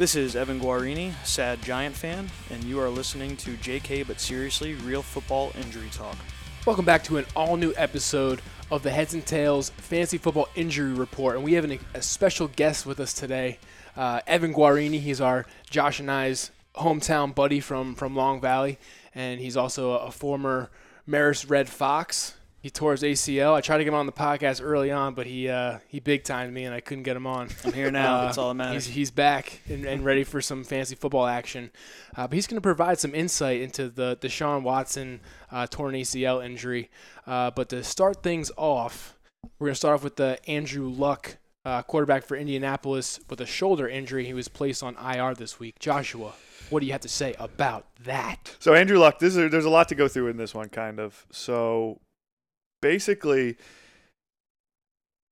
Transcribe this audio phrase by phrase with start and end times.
[0.00, 4.72] This is Evan Guarini, sad Giant fan, and you are listening to JK But Seriously
[4.72, 6.16] Real Football Injury Talk.
[6.64, 8.40] Welcome back to an all new episode
[8.70, 11.36] of the Heads and Tails Fantasy Football Injury Report.
[11.36, 13.58] And we have an, a special guest with us today,
[13.94, 15.00] uh, Evan Guarini.
[15.00, 18.78] He's our Josh and I's hometown buddy from, from Long Valley,
[19.14, 20.70] and he's also a, a former
[21.06, 22.36] Marist Red Fox.
[22.62, 23.54] He tore his ACL.
[23.54, 26.24] I tried to get him on the podcast early on, but he uh, he big
[26.24, 27.48] timed me and I couldn't get him on.
[27.64, 28.16] I'm here now.
[28.18, 28.84] Uh, That's all that matters.
[28.84, 31.70] He's, he's back and, and ready for some fancy football action.
[32.14, 36.44] Uh, but he's going to provide some insight into the Deshaun Watson uh, torn ACL
[36.44, 36.90] injury.
[37.26, 39.16] Uh, but to start things off,
[39.58, 43.46] we're going to start off with the Andrew Luck, uh, quarterback for Indianapolis, with a
[43.46, 44.26] shoulder injury.
[44.26, 45.78] He was placed on IR this week.
[45.78, 46.32] Joshua,
[46.68, 48.56] what do you have to say about that?
[48.58, 51.00] So Andrew Luck, this is, there's a lot to go through in this one, kind
[51.00, 51.24] of.
[51.30, 52.00] So
[52.80, 53.56] basically,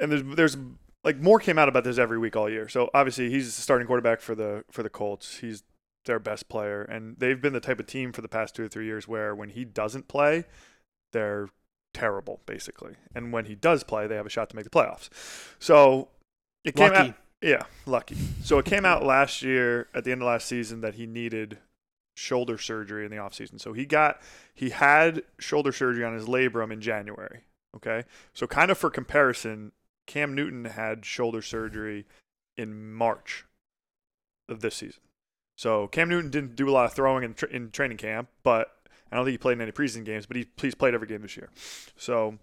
[0.00, 0.56] and there's there's
[1.04, 2.68] like more came out about this every week all year.
[2.68, 5.38] So obviously he's the starting quarterback for the for the Colts.
[5.38, 5.62] He's
[6.04, 8.68] their best player, and they've been the type of team for the past two or
[8.68, 10.44] three years where when he doesn't play,
[11.12, 11.48] they're
[11.94, 15.08] terrible basically, and when he does play, they have a shot to make the playoffs.
[15.58, 16.08] So
[16.64, 17.08] it came Lucky.
[17.10, 17.14] out.
[17.42, 18.16] Yeah, lucky.
[18.42, 21.58] So it came out last year at the end of last season that he needed
[22.18, 23.60] shoulder surgery in the offseason.
[23.60, 24.20] So he got
[24.52, 27.44] he had shoulder surgery on his labrum in January.
[27.76, 28.02] Okay.
[28.34, 29.70] So kind of for comparison,
[30.06, 32.06] Cam Newton had shoulder surgery
[32.56, 33.44] in March
[34.48, 35.00] of this season.
[35.56, 38.74] So Cam Newton didn't do a lot of throwing in, tra- in training camp, but
[39.12, 41.22] I don't think he played in any preseason games, but he he's played every game
[41.22, 41.50] this year.
[41.96, 42.38] So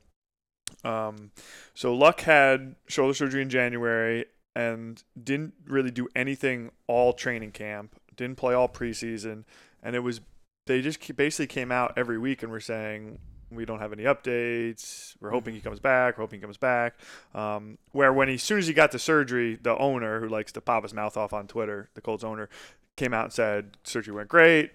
[0.86, 1.32] um
[1.74, 8.00] so Luck had shoulder surgery in January and didn't really do anything all training camp,
[8.16, 9.44] didn't play all preseason,
[9.84, 10.22] and it was
[10.68, 13.20] they just basically came out every week and were saying
[13.52, 15.16] we don't have any updates.
[15.22, 16.18] We're hoping he comes back.
[16.18, 16.96] We're hoping he comes back.
[17.34, 20.52] Um, where when he, as soon as he got the surgery, the owner who likes
[20.54, 22.50] to pop his mouth off on Twitter, the Colts owner,
[22.98, 24.72] came out and said surgery went great.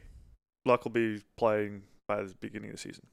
[0.64, 3.06] Luck will be playing by the beginning of the season.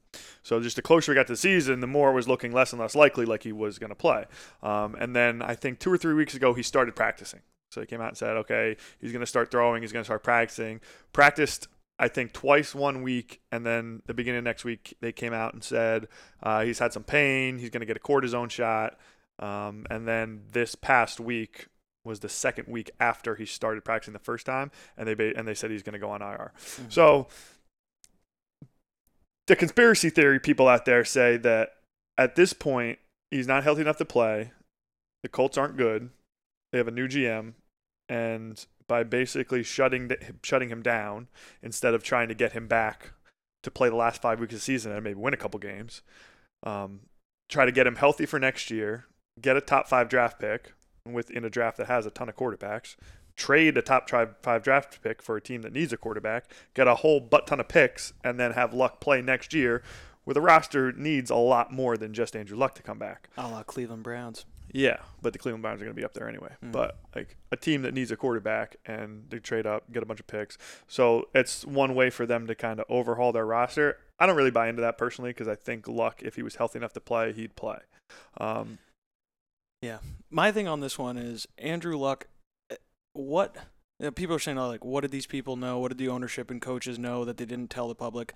[0.44, 2.74] So just the closer we got to the season, the more it was looking less
[2.74, 4.26] and less likely like he was going to play.
[4.64, 7.42] Um, and then I think two or three weeks ago he started practicing.
[7.78, 9.84] So he came out and said, okay, he's going to start throwing.
[9.84, 10.82] He's going to start practicing.
[11.14, 11.68] Practiced,
[12.00, 15.54] I think, twice one week, and then the beginning of next week they came out
[15.54, 16.08] and said
[16.42, 17.60] uh, he's had some pain.
[17.60, 18.98] He's going to get a cortisone shot.
[19.38, 21.68] Um, and then this past week
[22.04, 25.48] was the second week after he started practicing the first time, and they ba- and
[25.48, 26.54] they said he's going to go on IR.
[26.90, 27.28] So
[29.46, 31.74] the conspiracy theory people out there say that
[32.18, 32.98] at this point
[33.30, 34.52] he's not healthy enough to play.
[35.22, 36.10] The Colts aren't good.
[36.72, 37.54] They have a new GM,
[38.10, 40.12] and by basically shutting
[40.44, 41.28] shutting him down
[41.62, 43.12] instead of trying to get him back
[43.64, 46.02] to play the last five weeks of the season and maybe win a couple games,
[46.64, 47.02] um,
[47.50, 49.06] try to get him healthy for next year,
[49.42, 50.74] get a top five draft pick
[51.06, 52.96] within a draft that has a ton of quarterbacks,
[53.36, 54.10] trade a top
[54.42, 57.60] five draft pick for a team that needs a quarterback, get a whole butt ton
[57.60, 59.84] of picks, and then have Luck play next year,
[60.24, 63.30] where the roster needs a lot more than just Andrew Luck to come back.
[63.38, 64.46] A la Cleveland Browns.
[64.72, 66.52] Yeah, but the Cleveland Browns are going to be up there anyway.
[66.64, 66.72] Mm.
[66.72, 70.20] But like a team that needs a quarterback and they trade up, get a bunch
[70.20, 70.58] of picks.
[70.88, 73.98] So it's one way for them to kind of overhaul their roster.
[74.20, 76.80] I don't really buy into that personally because I think Luck, if he was healthy
[76.80, 77.78] enough to play, he'd play.
[78.38, 78.80] Um,
[79.82, 80.00] Yeah.
[80.30, 82.28] My thing on this one is Andrew Luck.
[82.70, 82.76] eh,
[83.14, 83.56] What
[84.00, 85.80] you know, people are saying, like, what did these people know?
[85.80, 88.36] What did the ownership and coaches know that they didn't tell the public?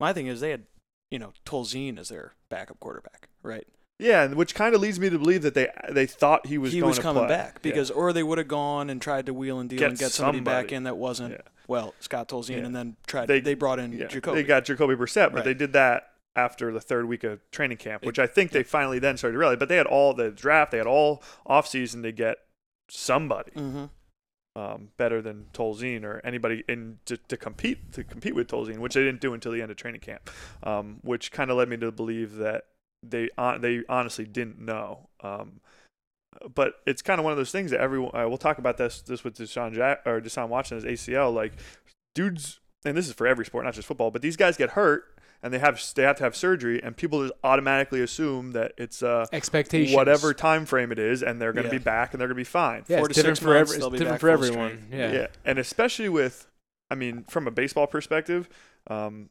[0.00, 0.64] My thing is they had,
[1.10, 3.66] you know, Tolzien as their backup quarterback, right?
[4.02, 6.80] Yeah, which kind of leads me to believe that they they thought he was he
[6.80, 7.36] going was to coming play.
[7.36, 7.60] back Yeah.
[7.62, 10.10] because, or they would have gone and tried to wheel and deal Get and get
[10.12, 11.38] somebody, back in that wasn't Yeah.
[11.68, 12.64] well Scott Tolzien, Yeah.
[12.66, 13.26] and then tried.
[13.26, 14.42] They- They, brought in Yeah, Jacoby.
[14.42, 15.44] They got Jacoby Brissett, but Right.
[15.44, 18.62] they did that after the third week of training camp, It- which I think they
[18.62, 19.58] finally then started to realize.
[19.58, 22.38] But they had all the draft, they had all offseason to get
[22.88, 23.84] somebody hmm
[24.54, 28.92] um, better than Tolzien or anybody in to, to compete to compete with Tolzien, which
[28.92, 30.28] they didn't do until the end of training camp,
[30.62, 32.64] um, which kind of led me to believe that
[33.02, 35.08] they hon- they honestly didn't know.
[35.22, 35.60] Um,
[36.54, 39.02] but it's kind of one of those things that everyone uh, we'll talk about this
[39.02, 41.52] this with Deshaun Jack or Deshaun Watson his ACL like
[42.14, 45.04] dudes and this is for every sport not just football but these guys get hurt
[45.42, 49.02] and they have they have to have surgery and people just automatically assume that it's
[49.02, 49.94] uh Expectations.
[49.94, 51.78] whatever time frame it is and they're going to Yeah.
[51.78, 53.54] be back and they're going to be fine Yeah, Four it's to different six for,
[53.54, 54.86] months, every, it's be different back for everyone.
[54.90, 55.12] Yeah.
[55.12, 56.46] yeah, and especially with,
[56.90, 58.48] I mean, from a baseball perspective,
[58.88, 59.28] um,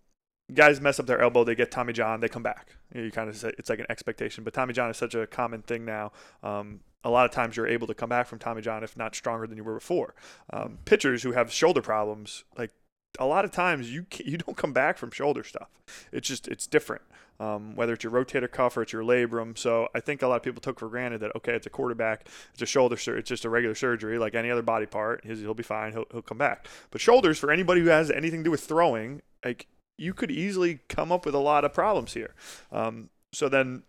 [0.54, 2.76] guys mess up their elbow, they get Tommy John, they come back.
[2.94, 5.62] You, kind of say it's like an expectation, but Tommy John is such a common
[5.62, 6.12] thing now.
[6.44, 9.16] Um, a lot of times you're able to come back from Tommy John if not
[9.16, 10.14] stronger than you were before.
[10.52, 12.72] Um, pitchers who have shoulder problems, like
[13.20, 15.70] a lot of times you you don't come back from shoulder stuff.
[16.12, 17.02] It's just it's different.
[17.40, 19.58] Um, whether it's your rotator cuff or it's your labrum.
[19.58, 22.28] So I think a lot of people took for granted that okay, it's a quarterback,
[22.54, 25.26] it's a shoulder, sur- it's just a regular surgery like any other body part.
[25.26, 25.94] He'll be fine.
[25.94, 26.68] He'll he'll come back.
[26.92, 29.68] But shoulders for anybody who has anything to do with throwing, like
[29.98, 32.34] you could easily come up with a lot of problems here.
[32.72, 33.84] Um, so then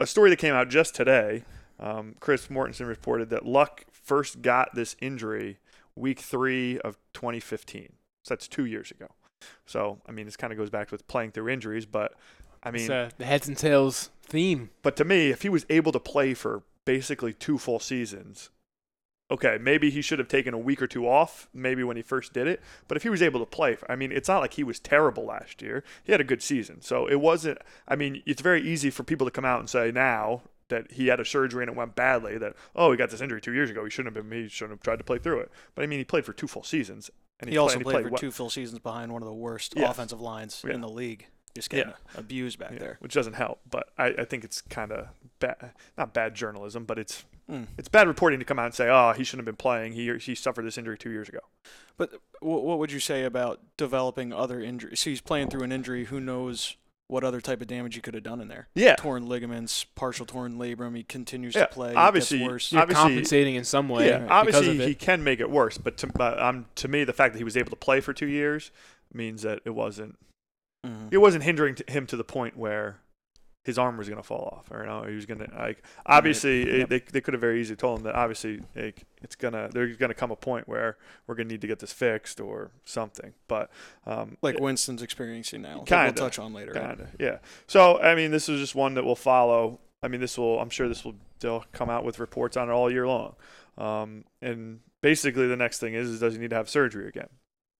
[0.00, 1.44] a story that came out just today,
[1.78, 5.58] um, Chris Mortensen reported that Luck first got this injury
[5.96, 7.94] week three of 2015.
[8.22, 9.08] So that's two years ago.
[9.66, 12.14] So I mean, this kind of goes back with playing through injuries, but
[12.62, 14.70] I mean, it's uh, the heads and tails theme.
[14.82, 18.50] but to me, if he was able to play for basically two full seasons,
[19.34, 22.32] okay, maybe he should have taken a week or two off, maybe when he first
[22.32, 22.60] did it.
[22.88, 25.24] But if he was able to play, I mean, it's not like he was terrible
[25.26, 25.84] last year.
[26.02, 26.80] He had a good season.
[26.82, 29.90] So it wasn't, I mean, it's very easy for people to come out and say
[29.92, 33.20] now that he had a surgery and it went badly that, oh, he got this
[33.20, 33.84] injury two years ago.
[33.84, 35.50] He shouldn't have been, he shouldn't have tried to play through it.
[35.74, 37.10] But I mean, he played for two full seasons.
[37.40, 38.18] And He also and played for well.
[38.18, 39.90] two full seasons behind one of the worst Yeah.
[39.90, 40.74] offensive lines Yeah.
[40.74, 41.26] in the league.
[41.54, 42.96] Just getting abused back Yeah, there.
[43.00, 43.60] which doesn't help.
[43.70, 45.08] But I, I think it's kind of
[45.38, 47.66] bad, not bad journalism, but it's Mm.
[47.76, 49.92] it's bad reporting to come out and say, oh, he shouldn't have been playing.
[49.92, 51.40] He he suffered this injury two years ago.
[51.96, 55.00] But what, what would you say about developing other injuries?
[55.00, 56.06] So he's playing through an injury.
[56.06, 56.76] Who knows
[57.06, 58.68] what other type of damage he could have done in there?
[58.74, 60.96] Yeah, Torn ligaments, partial torn labrum.
[60.96, 61.90] He continues Yeah, to play.
[61.90, 62.72] it obviously- gets worse.
[62.72, 64.18] You're Obviously- compensating in some way yeah.
[64.20, 64.88] because Obviously, of it.
[64.88, 65.76] he can make it worse.
[65.76, 68.14] But to but, um, to me, the fact that he was able to play for
[68.14, 68.70] two years
[69.12, 70.16] means that it wasn't
[70.86, 71.08] Mhm.
[71.12, 73.00] it wasn't hindering to him to the point where
[73.64, 75.82] his arm was going to fall off or you know he was going to like
[76.06, 76.88] obviously it- Yep.
[76.90, 80.12] they, they could have very easily told him that obviously like, it's gonna there's gonna
[80.14, 80.96] come a point where
[81.26, 83.70] we're gonna need to get this fixed or something but
[84.06, 85.82] um Like Winston's experiencing now.
[85.86, 86.72] Kinda, we'll touch on later.
[86.72, 90.20] kind of yeah so i mean this is just one that will follow i mean
[90.20, 93.06] this will i'm sure this will they'll come out with reports on it all year
[93.06, 93.34] long
[93.78, 97.28] um and basically the next thing is, is does he need to have surgery again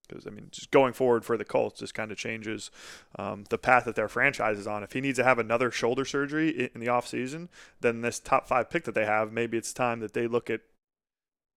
[0.09, 2.71] because I mean, just going forward for the Colts, just kind of changes
[3.19, 4.83] um, the path that their franchise is on.
[4.83, 7.49] If he needs to have another shoulder surgery in the offseason,
[7.81, 10.61] then this top five pick that they have, maybe it's time that they look at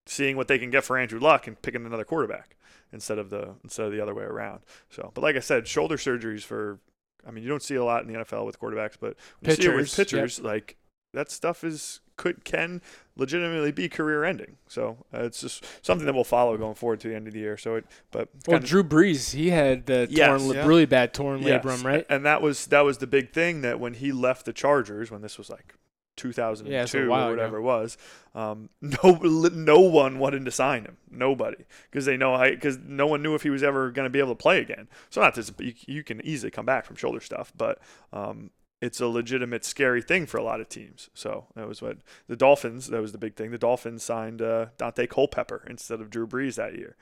[0.06, 2.56] seeing what they can get for Andrew Luck and picking another quarterback
[2.92, 4.62] instead of the instead of the other way around.
[4.90, 6.80] So, but like I said, shoulder surgeries for,
[7.26, 9.56] I mean, you don't see a lot in the NFL with quarterbacks, but when you
[9.56, 10.08] see it with Pitchers, yep.
[10.08, 10.78] pitchers, like
[11.14, 12.82] that stuff is could can
[13.16, 14.58] legitimately be career ending.
[14.68, 17.40] So uh, it's just something that we'll follow going forward to the end of the
[17.40, 17.58] year.
[17.58, 20.66] So it, but well, Drew Brees, he had the Yes, torn, li- yeah.
[20.66, 22.06] really bad torn Yes, labrum, right?
[22.10, 25.22] And that was that was the big thing that when he left the Chargers, when
[25.22, 25.76] this was like
[26.18, 27.98] 2002 Yeah, it's or while whatever it was,
[28.34, 33.06] um, no no one wanted to sign him, nobody, because they know I because no
[33.08, 34.88] one knew if he was ever going to be able to play again.
[35.12, 37.80] So not this, you, you can easily come back from shoulder stuff, but
[38.12, 38.50] um,
[38.82, 41.10] it's a legitimate scary thing for a lot of teams.
[41.14, 41.98] So that was what
[42.28, 42.88] the Dolphins.
[42.88, 43.52] That was the big thing.
[43.52, 46.96] The Dolphins signed uh, Daunte Culpepper instead of Drew Brees that year,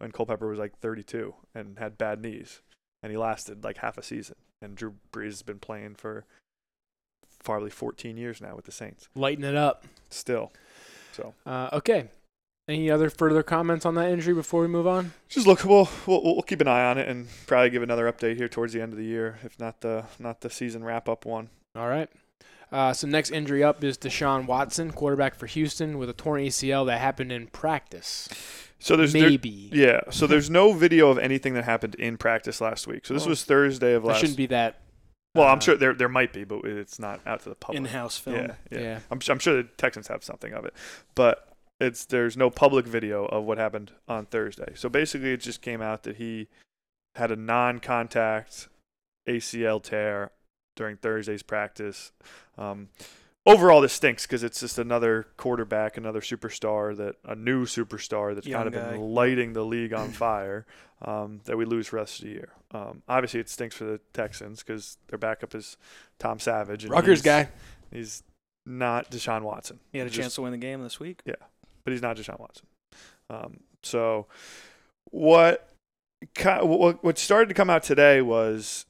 [0.00, 2.62] and Culpepper was like 32 and had bad knees,
[3.02, 4.36] and he lasted like half a season.
[4.60, 6.24] And Drew Brees has been playing for
[7.44, 9.08] probably 14 years now with the Saints.
[9.14, 9.84] Lighten it up.
[10.10, 10.52] Still,
[11.12, 12.08] so Uh, okay.
[12.68, 15.12] Any other further comments on that injury before we move on?
[15.28, 15.64] just look.
[15.64, 18.74] We'll, we'll we'll keep an eye on it and probably give another update here towards
[18.74, 21.48] the end of the year, if not the not the season wrap up one.
[21.74, 22.10] All right.
[22.70, 26.84] Uh, so next injury up is Deshaun Watson, quarterback for Houston, with a torn ACL
[26.86, 28.28] that happened in practice.
[28.78, 29.70] So there's there- Maybe.
[29.72, 30.00] yeah.
[30.10, 33.06] So there's no video of anything that happened in practice last week.
[33.06, 34.12] So this Well, was Thursday of last.
[34.16, 34.20] last.
[34.20, 34.82] shouldn't be that.
[35.34, 37.78] well, I'm uh, sure there there might be, but it's not out to the public.
[37.78, 38.36] In-house film.
[38.36, 38.78] Yeah, yeah.
[38.80, 38.98] Yeah.
[39.10, 40.74] I'm I'm sure the Texans have something of it,
[41.14, 41.48] but
[41.80, 44.72] it's there's no public video of what happened on Thursday.
[44.74, 46.48] So basically, it just came out that he
[47.14, 48.68] had a non-contact
[49.28, 50.30] ACL tear
[50.76, 52.12] during Thursday's practice.
[52.56, 52.88] Um,
[53.46, 58.46] overall, this stinks because it's just another quarterback, another superstar that a new superstar that's
[58.46, 58.90] Young kind of guy.
[58.92, 60.66] been lighting the league on fire.
[61.00, 62.48] Um, that we lose for the rest of the year.
[62.72, 65.76] Um, obviously, it stinks for the Texans because their backup is
[66.18, 66.82] Tom Savage.
[66.82, 67.50] and Rutgers he's- guy.
[67.92, 68.24] He's
[68.66, 69.78] not Deshaun Watson.
[69.92, 71.22] He had a chance to win the game this week.
[71.88, 72.66] But he's not Deshaun Watson.
[73.30, 74.26] Um, so
[75.10, 75.68] what
[76.42, 78.84] what what started to come out today was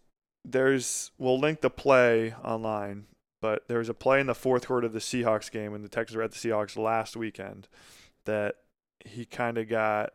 [0.44, 3.06] there's we'll link the play online,
[3.40, 5.88] but there was a play in the fourth quarter of the Seahawks game when the
[5.88, 7.68] Texans were at the Seahawks last weekend
[8.24, 8.56] that
[9.04, 10.10] he kind of got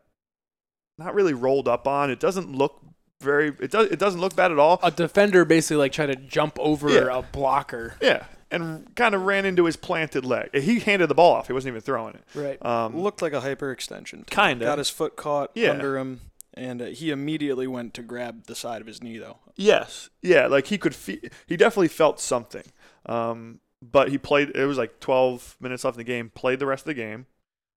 [0.98, 2.10] not really rolled up on.
[2.10, 2.80] It doesn't look
[3.22, 4.78] very it does it doesn't look bad at all.
[4.82, 7.18] A defender basically like tried to jump over Yeah.
[7.18, 7.94] a blocker.
[8.02, 8.24] Yeah,
[8.54, 10.54] and kind of ran into his planted leg.
[10.54, 11.46] He handed the ball off.
[11.46, 12.24] He wasn't even throwing it.
[12.34, 12.64] Right.
[12.64, 14.26] Um, Looked like a hyperextension.
[14.26, 14.34] to.
[14.34, 14.64] Kinda.
[14.64, 15.70] Got his foot caught Yeah.
[15.70, 16.20] under him,
[16.54, 19.38] and uh, he immediately went to grab the side of his knee, though.
[19.56, 20.10] Yes.
[20.22, 22.64] Yeah, like he could fe- he definitely felt something.
[23.06, 26.66] Um, but he played it was like 12 minutes left in the game, played the
[26.66, 27.26] rest of the game.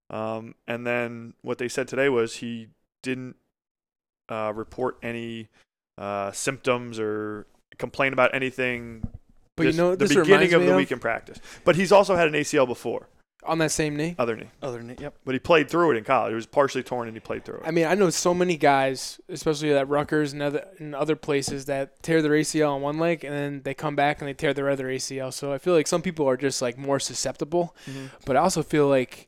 [0.10, 2.70] Um, and then what they said today was he
[3.04, 3.36] didn't
[4.30, 5.50] uh, report any
[5.98, 7.46] uh, symptoms or
[7.78, 9.06] complain about anything.
[9.58, 11.40] But you this- know, the beginning of me the of- week in practice.
[11.66, 13.08] But he's also had an ACL before,
[13.44, 14.16] on that same knee.
[14.20, 14.50] other knee.
[14.62, 15.16] Other knee, yep.
[15.26, 16.32] But he played through it in college.
[16.32, 17.64] It was partially torn, and he played through it.
[17.66, 21.66] I mean, I know so many guys, especially at Rutgers and other and other places,
[21.66, 24.54] that tear their ACL on one leg and then they come back and they tear
[24.54, 25.32] their other ACL.
[25.34, 27.76] So I feel like some people are just like more susceptible.
[27.90, 28.10] Mhm.
[28.26, 29.28] But I also feel like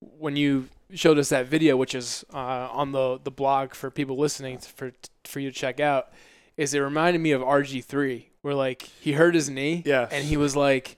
[0.00, 4.16] when you showed us that video, which is uh, on the the blog for people
[4.18, 4.92] listening for
[5.24, 6.10] for you to check out,
[6.56, 10.08] is it reminded me of RG three, where like he hurt his knee, Yeah.
[10.10, 10.96] and he was like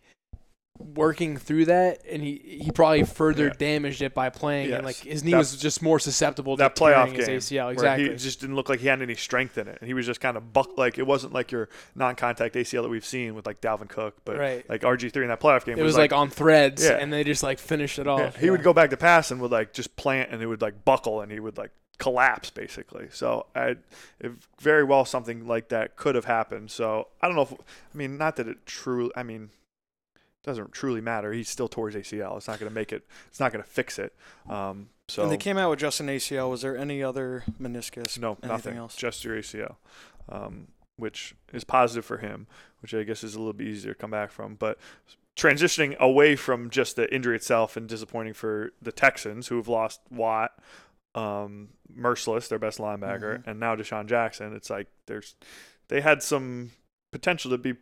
[0.78, 3.52] working through that, and he he probably further Yeah.
[3.56, 4.76] damaged it by playing, Yes.
[4.78, 7.64] and like his knee That- was just more susceptible to that playoff his game ACL.
[7.66, 8.08] where Exactly.
[8.08, 10.20] he just didn't look like he had any strength in it, and he was just
[10.20, 13.60] kind of buck like it wasn't like your non-contact ACL that we've seen with like
[13.60, 14.68] Dalvin Cook, but Right.
[14.68, 16.92] like RG three in that playoff game it was like, on threads, Yeah.
[16.92, 18.20] and they just like finished it off.
[18.34, 20.62] Yeah, he would go back to pass and would like just plant and it would
[20.62, 23.08] like buckle and he would like collapse basically.
[23.10, 23.76] So I,
[24.60, 26.70] very well something like that could have happened.
[26.70, 29.12] So I don't know if I mean not that it truly.
[29.16, 29.50] I mean
[30.42, 31.32] doesn't truly matter.
[31.32, 32.36] He still tore his ACL.
[32.36, 33.06] It's not going to make it.
[33.28, 34.12] It's not going to fix it.
[34.48, 36.50] Um, so And they came out with just an ACL.
[36.50, 38.18] Was there any other meniscus?
[38.18, 38.76] no, nothing.
[38.76, 38.96] else?
[38.96, 39.76] Just your ACL,
[40.28, 42.46] um, which is positive for him,
[42.80, 44.56] which I guess is a little bit easier to come back from.
[44.56, 44.78] But
[45.36, 50.00] transitioning away from just the injury itself and disappointing for the Texans, who have lost
[50.10, 50.52] Watt,
[51.14, 53.46] um, Mercilus, their best linebacker, Mhm.
[53.46, 54.54] and now Deshaun Jackson.
[54.54, 55.34] It's like there's
[55.88, 56.70] they had some
[57.12, 57.74] potential to be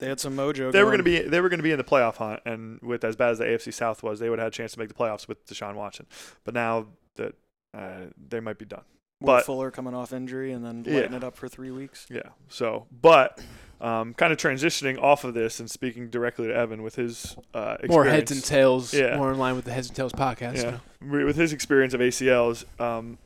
[0.00, 0.72] They had some mojo.
[0.72, 2.40] they were going going to be they were going to be in the playoff hunt,
[2.46, 4.72] and with as bad as the AFC South was, they would have had a chance
[4.72, 6.06] to make the playoffs with Deshaun Watson.
[6.44, 7.34] But now that
[7.74, 8.84] uh, they might be done.
[9.20, 11.00] Will but- Fuller coming off injury and then Yeah.
[11.00, 12.06] lighting it up for three weeks.
[12.10, 12.30] Yeah.
[12.48, 13.44] So, but
[13.80, 17.76] um, kind of transitioning off of this and speaking directly to Evan with his uh,
[17.80, 19.16] experience, more heads and tails, Yeah.
[19.16, 20.56] more in line with the heads and tails podcast.
[20.56, 20.78] Yeah,
[21.22, 23.18] with his experience of ACLs, um,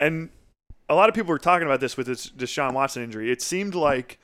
[0.00, 0.30] and
[0.88, 3.30] a lot of people were talking about this with this Deshaun Watson injury.
[3.32, 4.18] It seemed like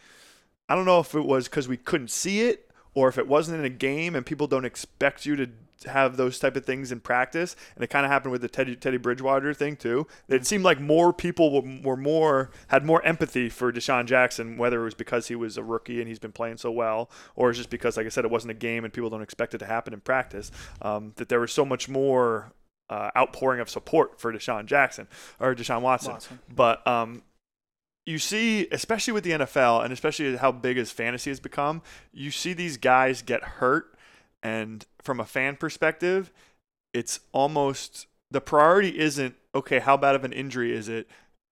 [0.68, 3.58] I don't know if it was because we couldn't see it or if it wasn't
[3.58, 5.48] in a game and people don't expect you to
[5.86, 7.56] have those type of things in practice.
[7.74, 10.06] And it kind of happened with the Teddy Teddy Bridgewater thing too.
[10.28, 14.80] It seemed like more people were, were more had more empathy for Deshaun Jackson, whether
[14.80, 17.58] it was because he was a rookie and he's been playing so well, or it's
[17.58, 19.66] just because, like I said, it wasn't a game and people don't expect it to
[19.66, 20.50] happen in practice.
[20.82, 22.52] Um, that there was so much more
[22.90, 25.06] uh, outpouring of support for Deshaun Jackson
[25.38, 26.12] or Deshaun Watson.
[26.12, 26.40] Watson.
[26.54, 27.22] But um,
[28.04, 31.82] you see, especially with the NFL and especially how big as fantasy has become,
[32.12, 33.94] you see these guys get hurt,
[34.42, 36.32] and from a fan perspective,
[36.92, 39.80] it's almost the priority isn't okay.
[39.80, 41.08] How bad of an injury is it?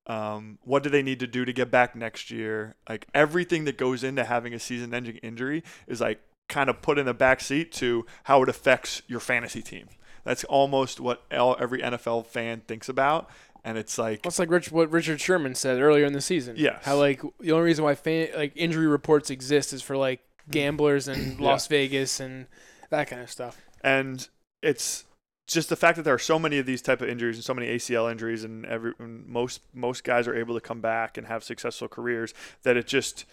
[0.06, 2.76] Um, what do they need to do to get back next year?
[2.88, 7.04] Like everything that goes into having a season-ending injury is like kind of put in
[7.04, 9.88] the back seat to how it affects your fantasy team.
[10.24, 13.30] That's almost what every NFL fan thinks about,
[13.64, 16.56] and it's like Well, it's like Rich, what Richard Sherman said earlier in the season.
[16.58, 20.20] Yeah, How like the only reason why fan, like injury reports exist is for like
[20.50, 21.36] gamblers in.
[21.40, 22.46] Las Vegas and
[22.90, 23.56] that kind of stuff.
[23.82, 24.28] and
[24.62, 25.04] it's
[25.46, 27.54] just the fact that there are so many of these type of injuries and so
[27.54, 31.26] many ACL injuries and every and most most guys are able to come back and
[31.26, 33.24] have successful careers that it just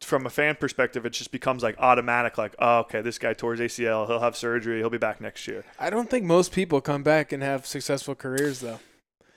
[0.00, 3.54] from a fan perspective it just becomes like automatic like oh okay this guy tore
[3.54, 6.80] his ACL he'll have surgery he'll be back next year I don't think most people
[6.80, 8.80] come back and have successful careers though.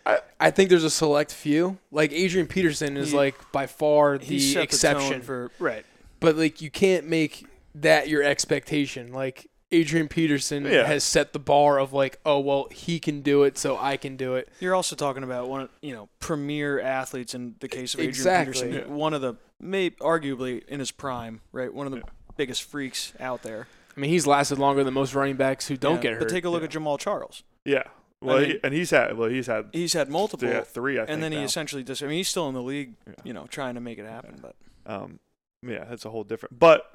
[0.07, 1.77] I- I think there's a select few.
[1.91, 5.19] Like Adrian Peterson is He- like by far the exception.
[5.19, 5.85] the for right.
[6.19, 9.13] but like you can't make that your expectation.
[9.13, 10.85] Like Adrian Peterson Yeah.
[10.85, 14.15] has set the bar of like, oh well, he can do it, so I can
[14.15, 14.49] do it.
[14.59, 18.09] You're also talking about one, of you know, premier athletes in the case of Adrian
[18.09, 18.53] Exactly.
[18.67, 18.95] Peterson, Yeah.
[18.95, 21.73] one of the, may arguably in his prime, right?
[21.73, 22.03] One of the Yeah.
[22.37, 23.67] biggest freaks out there.
[23.95, 26.19] I mean, he's lasted longer than most running backs who don't Yeah, get hurt.
[26.19, 26.65] But take a look yeah.
[26.67, 27.43] at Jamaal Charles.
[27.65, 27.83] yeah
[28.21, 31.01] well mean- he, and he's had well he's had He's had multiple, yeah, three I
[31.01, 31.43] think and then he now.
[31.45, 32.01] essentially just.
[32.03, 33.13] I mean, he's still in the league, Yeah.
[33.23, 34.39] you know, trying to make it happen.
[34.41, 34.55] But
[34.85, 35.19] um,
[35.65, 36.57] yeah, that's a whole different.
[36.59, 36.91] But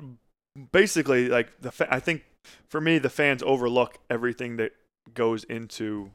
[0.73, 2.23] basically, like the fa- I think
[2.68, 4.73] for me, the fans overlook everything that
[5.14, 6.11] goes into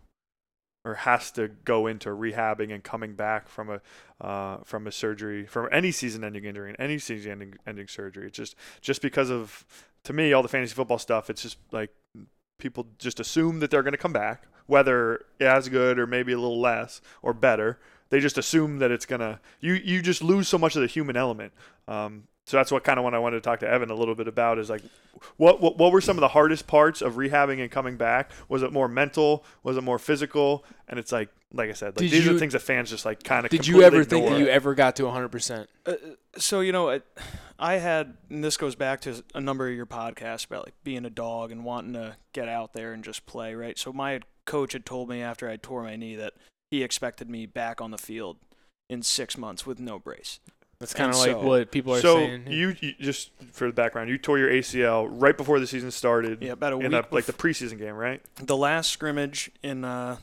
[0.86, 3.82] or has to go into rehabbing and coming back from a
[4.24, 8.28] uh, from a surgery from any season-ending injury and any season-ending ending surgery.
[8.28, 9.66] It's just just because of
[10.04, 11.30] to me all the fantasy football stuff.
[11.30, 11.90] It's just like
[12.60, 16.40] people just assume that they're going to come back, whether as good or maybe a
[16.40, 17.80] little less or better.
[18.10, 19.42] They just assume that it's gonna.
[19.60, 21.54] You you just lose so much of the human element.
[21.88, 24.14] Um, so that's what kind of what I wanted to talk to Evan a little
[24.14, 24.84] bit about is like,
[25.38, 28.32] what, what what were some of the hardest parts of rehabbing and coming back?
[28.50, 29.44] Was it more mental?
[29.64, 30.64] Was it more physical?
[30.88, 33.24] And it's like like I said, like Did these are things that fans just like
[33.24, 33.52] kind of.
[33.52, 35.68] Did you ever think that you ever got to 100%?
[35.86, 35.94] uh,
[36.38, 37.02] so you know, I,
[37.58, 41.06] I had, and this goes back to a number of your podcasts about like being
[41.06, 43.80] a dog and wanting to get out there and just play, right?
[43.80, 46.34] So my coach had told me after I tore my knee that
[46.70, 48.38] he expected me back on the field
[48.90, 50.40] in six months with no brace.
[50.80, 52.48] That's kind of like so- what people are so saying.
[52.48, 56.42] you, you just for the background, you tore your ACL right before the season started.
[56.42, 57.06] Yeah, about a in week.
[57.12, 58.22] a, like the preseason game, right?
[58.38, 60.18] the last scrimmage in uh,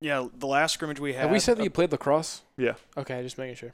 [0.00, 1.22] yeah, the last scrimmage we had.
[1.22, 2.42] Have we said that uh, you played lacrosse?
[2.58, 2.74] Yeah.
[2.96, 3.72] Okay, just making sure.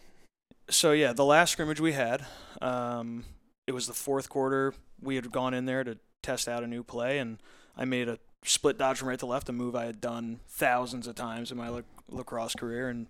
[0.71, 2.25] so yeah, the last scrimmage we had,
[2.61, 3.25] um,
[3.67, 4.75] it was the fourth quarter.
[5.01, 7.39] We had gone in there to test out a new play, and
[7.77, 11.09] I made a split dodge from right to left, a move I had done thousands
[11.09, 13.09] of times in my lac- lacrosse career, and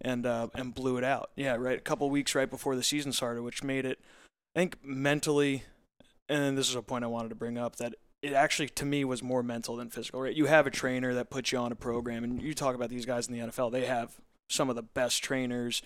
[0.00, 1.30] and uh, and blew it out.
[1.36, 1.78] Yeah, right.
[1.78, 3.98] A couple weeks right before the season started, which made it,
[4.54, 5.64] I think, mentally.
[6.28, 9.04] And this is a point I wanted to bring up that it actually to me
[9.04, 10.20] was more mental than physical.
[10.20, 10.34] Right?
[10.34, 13.06] You have a trainer that puts you on a program, and you talk about these
[13.06, 13.72] guys in the NFL.
[13.72, 14.16] They have
[14.48, 15.82] some of the best trainers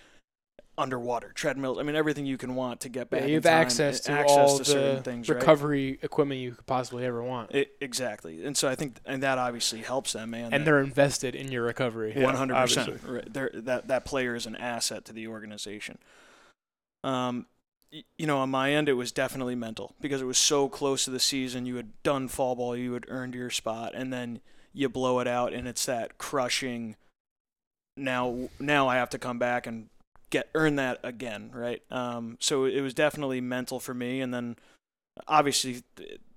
[0.81, 1.79] underwater treadmills.
[1.79, 3.21] I mean, everything you can want to get back.
[3.21, 5.37] Yeah, you have time, access to access all to certain the things, right?
[5.37, 9.39] recovery equipment you could possibly ever want, I- exactly, and so I think, and that
[9.39, 10.53] obviously helps them, man.
[10.53, 12.15] and they're invested in your recovery.
[12.21, 12.89] One hundred percent.
[12.89, 13.15] obviously.
[13.15, 15.99] Right, they're- that that player is an asset to the organization.
[17.05, 17.47] Um,
[18.17, 21.11] you know, on my end, it was definitely mental because it was so close to
[21.11, 21.67] the season.
[21.67, 24.41] You had done fall ball, you had earned your spot, and then
[24.73, 26.97] you blow it out, and it's that crushing.
[27.97, 29.89] Now, now I have to come back and
[30.31, 31.83] get earn that again, right?
[31.91, 34.57] Um, so it was definitely mental for me, and then
[35.29, 35.83] obviously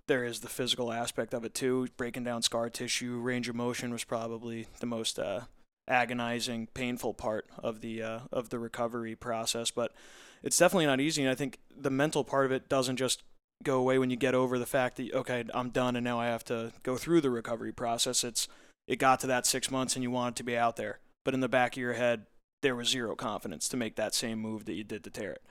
[0.08, 1.88] there is the physical aspect of it too.
[1.96, 5.42] Breaking down scar tissue, range of motion was probably the most uh,
[5.88, 9.72] agonizing, painful part of the uh, of the recovery process.
[9.72, 9.94] But
[10.42, 13.24] it's definitely not easy, and I think the mental part of it doesn't just
[13.64, 16.28] go away when you get over the fact that okay, I'm done, and now I
[16.28, 18.24] have to go through the recovery process.
[18.24, 18.48] It's
[18.88, 21.34] it got to that six months, and you want it to be out there, but
[21.34, 22.26] in the back of your head,
[22.64, 25.44] there was zero confidence to make that same move that you did to tear it,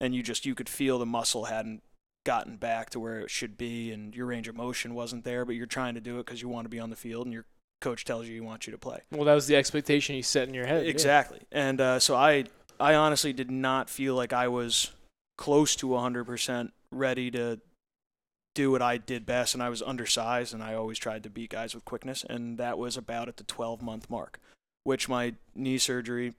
[0.00, 1.82] and you just you could feel the muscle hadn't
[2.24, 5.54] gotten back to where it should be and your range of motion wasn't there but
[5.54, 7.46] you're trying to do it because you want to be on the field and your
[7.80, 10.46] coach tells you he wants you to play Well, that was the expectation you set
[10.46, 10.84] in your head.
[10.84, 10.90] yeah.
[10.90, 12.44] exactly and uh, so i
[12.78, 14.90] i honestly did not feel like i was
[15.38, 17.58] close to 100% ready to
[18.54, 21.48] do what i did best and i was undersized and i always tried to beat
[21.50, 24.38] guys with quickness and that was about at the 12 month mark
[24.84, 26.34] which my knee surgery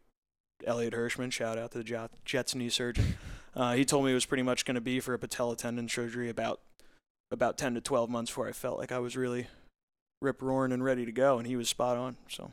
[0.65, 3.15] elliott hershman shout out to the jets knee surgeon
[3.53, 5.89] uh, he told me it was pretty much going to be for a patella tendon
[5.89, 6.61] surgery about
[7.31, 9.47] about 10 to 12 months before I felt like I was really
[10.21, 12.17] rip roaring and ready to go, and he was spot on.
[12.29, 12.51] So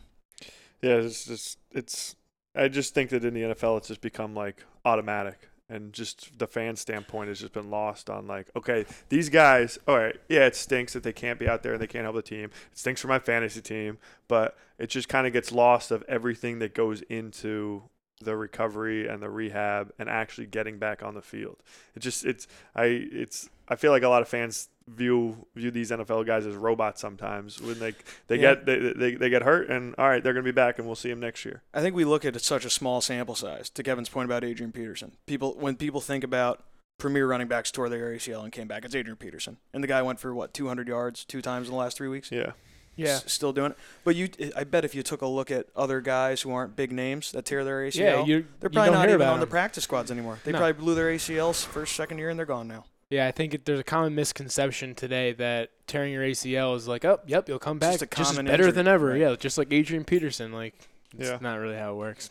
[0.80, 2.14] Yeah, it's just it's.
[2.54, 6.46] I just think that in the NFL, it's just become like automatic, and just the
[6.46, 9.78] fan standpoint has just been lost on like, okay, these guys.
[9.86, 12.16] All right, yeah, it stinks that they can't be out there and they can't help
[12.16, 12.50] the team.
[12.72, 16.60] It stinks for my fantasy team, but it just kind of gets lost of everything
[16.60, 17.82] that goes into
[18.20, 21.56] the recovery and the rehab and actually getting back on the field.
[21.94, 25.90] It just it's I it's I feel like a lot of fans view view these
[25.90, 27.94] NFL guys as robots sometimes when they
[28.26, 28.54] they Yeah.
[28.54, 30.86] get they, they they get hurt and all right they're going to be back and
[30.86, 31.62] we'll see them next year.
[31.74, 33.70] I think we look at such a small sample size.
[33.70, 36.64] To Kevin's point about Adrian Peterson, people when people think about
[36.98, 40.02] premier running backs tore their ACL and came back, it's Adrian Peterson, and the guy
[40.02, 42.32] went for what 200 yards two times in the last three weeks.
[42.32, 42.52] Yeah.
[42.98, 43.08] Yeah.
[43.14, 43.78] S- still doing it.
[44.04, 46.92] But you, I bet if you took a look at other guys who aren't big
[46.92, 49.84] names that tear their ACL, Yeah, you, they're probably don't even about on the practice
[49.84, 50.38] squads anymore.
[50.44, 50.58] They No.
[50.58, 52.84] probably blew their ACLs first, second year, and they're gone now.
[53.10, 57.04] Yeah, I think it, there's a common misconception today that tearing your ACL is like,
[57.06, 59.06] oh, yep, you'll come back Just a just, better injury, than ever.
[59.10, 59.20] right.
[59.20, 60.52] Yeah, just like Adrian Peterson.
[60.52, 60.74] Like,
[61.16, 61.38] it's Yeah.
[61.40, 62.28] not really how it works.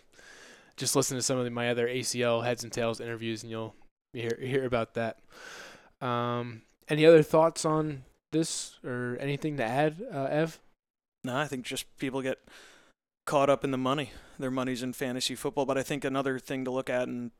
[0.75, 3.73] Just listen to some of the, my other ACL heads and tails interviews, and you'll
[4.13, 5.17] hear hear about that.
[5.99, 10.59] Um, any other thoughts on this or anything to add, uh, Ev?
[11.23, 12.39] No, I think just people get
[13.25, 14.11] caught up in the money.
[14.39, 15.65] Their money's in fantasy football.
[15.65, 17.31] But I think another thing to look at, and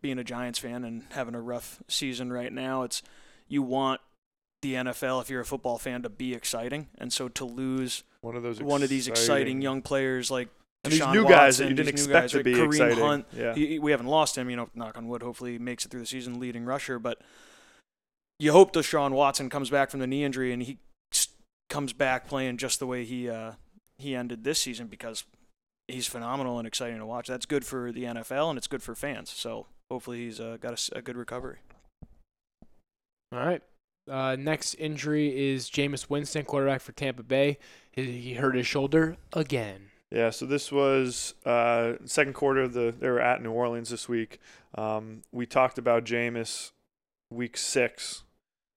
[0.00, 3.02] being a Giants fan and having a rough season right now, it's
[3.48, 4.00] you want
[4.62, 6.88] the NFL, if you're a football fan, to be exciting.
[6.98, 10.48] And so to lose One of those one of these exciting young players like
[10.82, 12.44] and these Deshaun new guys that you didn't expect guys, to right?
[12.44, 12.98] be Kareem exciting.
[12.98, 13.54] Hunt, yeah.
[13.54, 15.22] he, he- we haven't lost him, you know, knock on wood.
[15.22, 16.98] Hopefully he makes it through the season leading rusher.
[16.98, 17.20] But
[18.38, 20.78] you hope Deshaun Watson comes back from the knee injury and he
[21.68, 23.52] comes back playing just the way he uh,
[23.98, 25.24] he ended this season because
[25.88, 27.28] he's phenomenal and exciting to watch.
[27.28, 29.30] That's good for the NFL and it's good for fans.
[29.30, 31.58] So hopefully he's uh, got a good recovery.
[33.32, 33.62] All right.
[34.08, 37.58] Uh, next injury is Jameis Winston, quarterback for Tampa Bay.
[37.90, 39.86] He, he hurt his shoulder again.
[40.12, 44.08] Yeah, so this was uh, second quarter of the they were at New Orleans this
[44.08, 44.38] week.
[44.76, 46.70] Um, we talked about Jameis
[47.32, 48.22] week six,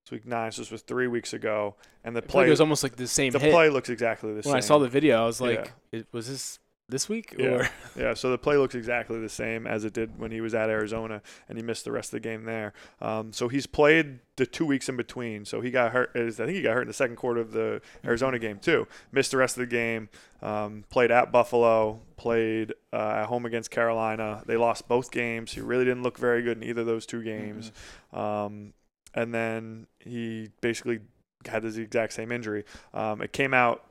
[0.09, 2.61] it's week nine, so this was three weeks ago, and the like play it was
[2.61, 3.51] almost like the same the hit.
[3.51, 4.51] play looks exactly the when same.
[4.53, 5.99] When I saw the video, I was like, Yeah.
[5.99, 7.35] it, "Was this this week?
[7.37, 7.47] Yeah.
[7.47, 10.55] Or Yeah, so the play looks exactly the same as it did when he was
[10.55, 12.73] at Arizona, and he missed the rest of the game there.
[12.99, 15.45] Um, so he's played the two weeks in between.
[15.45, 16.11] So he got hurt.
[16.15, 18.87] Is I think he got hurt in the second quarter of the Arizona game too.
[19.11, 20.09] Missed the rest of the game.
[20.41, 22.01] Um, played at Buffalo.
[22.17, 24.41] Played uh, at home against Carolina.
[24.47, 25.53] They lost both games.
[25.53, 27.71] He really didn't look very good in either of those two games.
[28.11, 28.73] Um,
[29.13, 30.99] and then he basically
[31.45, 32.65] had this exact same injury.
[32.93, 33.85] Um, it came out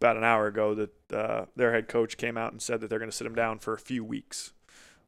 [0.00, 2.98] about an hour ago that uh, their head coach came out and said that they're
[2.98, 4.52] going to sit him down for a few weeks,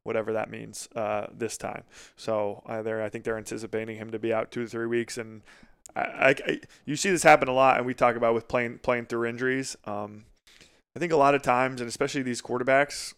[0.04, 1.82] whatever that means uh, this time.
[2.16, 5.18] So uh, they're, I think they're anticipating him to be out two to three weeks.
[5.18, 5.42] And
[5.94, 8.78] I, I, I- you see this happen a lot, and we talk about with playing
[8.78, 9.76] playing through injuries.
[9.84, 10.24] Um,
[10.96, 13.14] I think a lot of times, and especially these quarterbacks,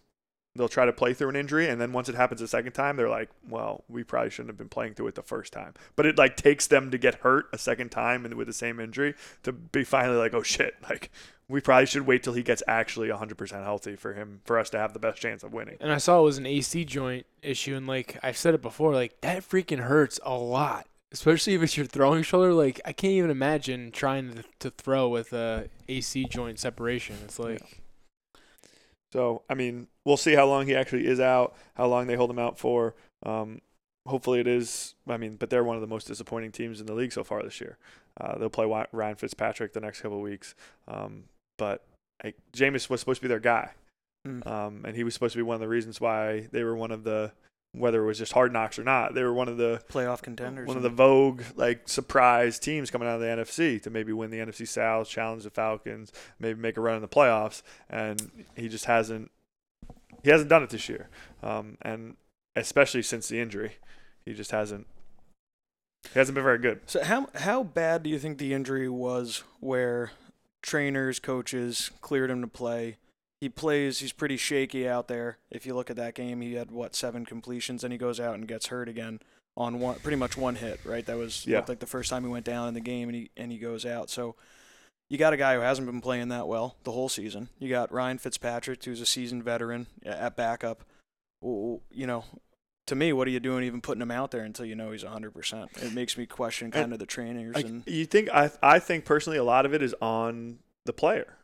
[0.57, 2.97] they'll try to play through an injury, and then once it happens a second time,
[2.97, 6.07] they're like, "Well, we probably shouldn't have been playing through it the first time." But
[6.07, 9.15] it like takes them to get hurt a second time and with the same injury
[9.43, 11.11] to be finally like, "Oh shit!" Like
[11.49, 14.79] we probably should wait till he gets actually 100% healthy for him for us to
[14.79, 15.77] have the best chance of winning.
[15.81, 18.95] and I saw it was an AC joint issue, and like I've said it before,
[18.95, 22.53] like that freaking hurts a lot, especially if it's your throwing shoulder.
[22.53, 27.17] Like I can't even imagine trying to, to throw with a AC joint separation.
[27.25, 27.83] It's like
[29.13, 32.31] So, I mean, we'll see how long he actually is out, how long they hold
[32.31, 32.95] him out for.
[33.25, 33.61] Um,
[34.07, 34.95] hopefully it is.
[35.09, 37.43] I mean, but they're one of the most disappointing teams in the league so far
[37.43, 37.79] this year.
[38.21, 40.55] Uh, they'll play Ryan Fitzpatrick the next couple of weeks.
[40.89, 41.25] Um,
[41.59, 41.85] but
[42.25, 43.73] like, Jameis was supposed to be their guy.
[44.27, 44.47] Mm.
[44.47, 46.91] Um, and he was supposed to be one of the reasons why they were one
[46.91, 47.33] of the,
[47.77, 50.67] whether it was just hard knocks or not, they were one of the Playoff contenders.
[50.67, 54.31] one of the Vogue like surprise teams coming out of the NFC to maybe win
[54.31, 58.69] the NFC South, challenge the Falcons, maybe make a run in the playoffs, and he
[58.69, 59.31] just hasn't
[60.23, 61.09] he hasn't done it this year,
[61.43, 62.17] um, and
[62.57, 63.73] especially since the injury,
[64.25, 64.87] he just hasn't
[66.13, 66.81] he hasn't been very good.
[66.87, 70.13] So how how bad do you think the injury was where
[70.63, 72.99] trainers, coaches cleared him to play?
[73.41, 75.39] He plays, he's pretty shaky out there.
[75.51, 78.35] If you look at that game, he had what, seven completions and he goes out
[78.35, 79.21] and gets hurt again
[79.57, 81.05] on one pretty much one hit, right?
[81.05, 81.65] That was Yeah.
[81.69, 83.85] like the first time he went down in the game and he and he goes
[83.87, 84.09] out.
[84.11, 84.37] So
[85.09, 87.49] you got a guy who hasn't been playing that well the whole season.
[87.59, 90.83] You got Ryan Fitzpatrick, who's a seasoned veteran at backup.
[91.43, 92.25] You know,
[92.87, 95.05] to me, what are you doing even putting him out there until you know he's
[95.05, 95.83] 100%?
[95.83, 99.05] It makes me question kind of the trainers Like, and you think I I think
[99.05, 101.35] personally a lot of it is on the player.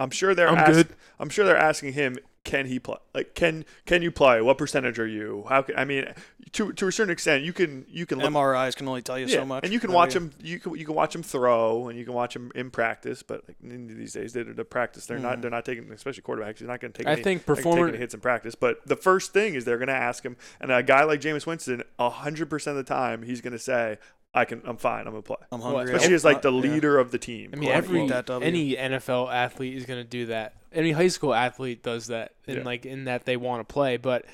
[0.00, 0.88] I'm sure they're I'm ask- good.
[1.20, 2.96] I'm sure they're asking him, can he play?
[3.14, 4.40] Like, can can you play?
[4.40, 5.44] What percentage are you?
[5.48, 6.06] How can I mean,
[6.52, 9.28] to to a certain extent, you can you can look MRIs can only tell you
[9.28, 9.62] so much.
[9.62, 10.22] and you can watch yeah.
[10.22, 10.32] him.
[10.42, 13.22] You can you can watch him throw, and you can watch him in practice.
[13.22, 15.04] But like in these days, they're the practice.
[15.04, 15.36] They're not.
[15.36, 15.42] Mhm.
[15.42, 16.58] They're not taking, especially quarterbacks.
[16.60, 17.06] He's not going to take.
[17.06, 17.98] I any, think like, performance.
[17.98, 18.54] hits in practice.
[18.54, 21.46] But the first thing is they're going to ask him, and a guy like Jameis
[21.46, 23.98] Winston, hundred percent of the time, he's going to say,
[24.34, 24.62] "I can.
[24.64, 25.06] I'm fine.
[25.06, 25.94] I'm going to play." I'm Well, hungry.
[25.94, 26.60] Especially as like the Yeah.
[26.60, 27.50] leader of the team.
[27.52, 28.46] I mean, every that W.
[28.46, 30.54] any NFL athlete is going to do that.
[30.72, 32.62] Any high school athlete does that, in Yeah.
[32.64, 33.96] like in that they want to play.
[33.96, 34.24] But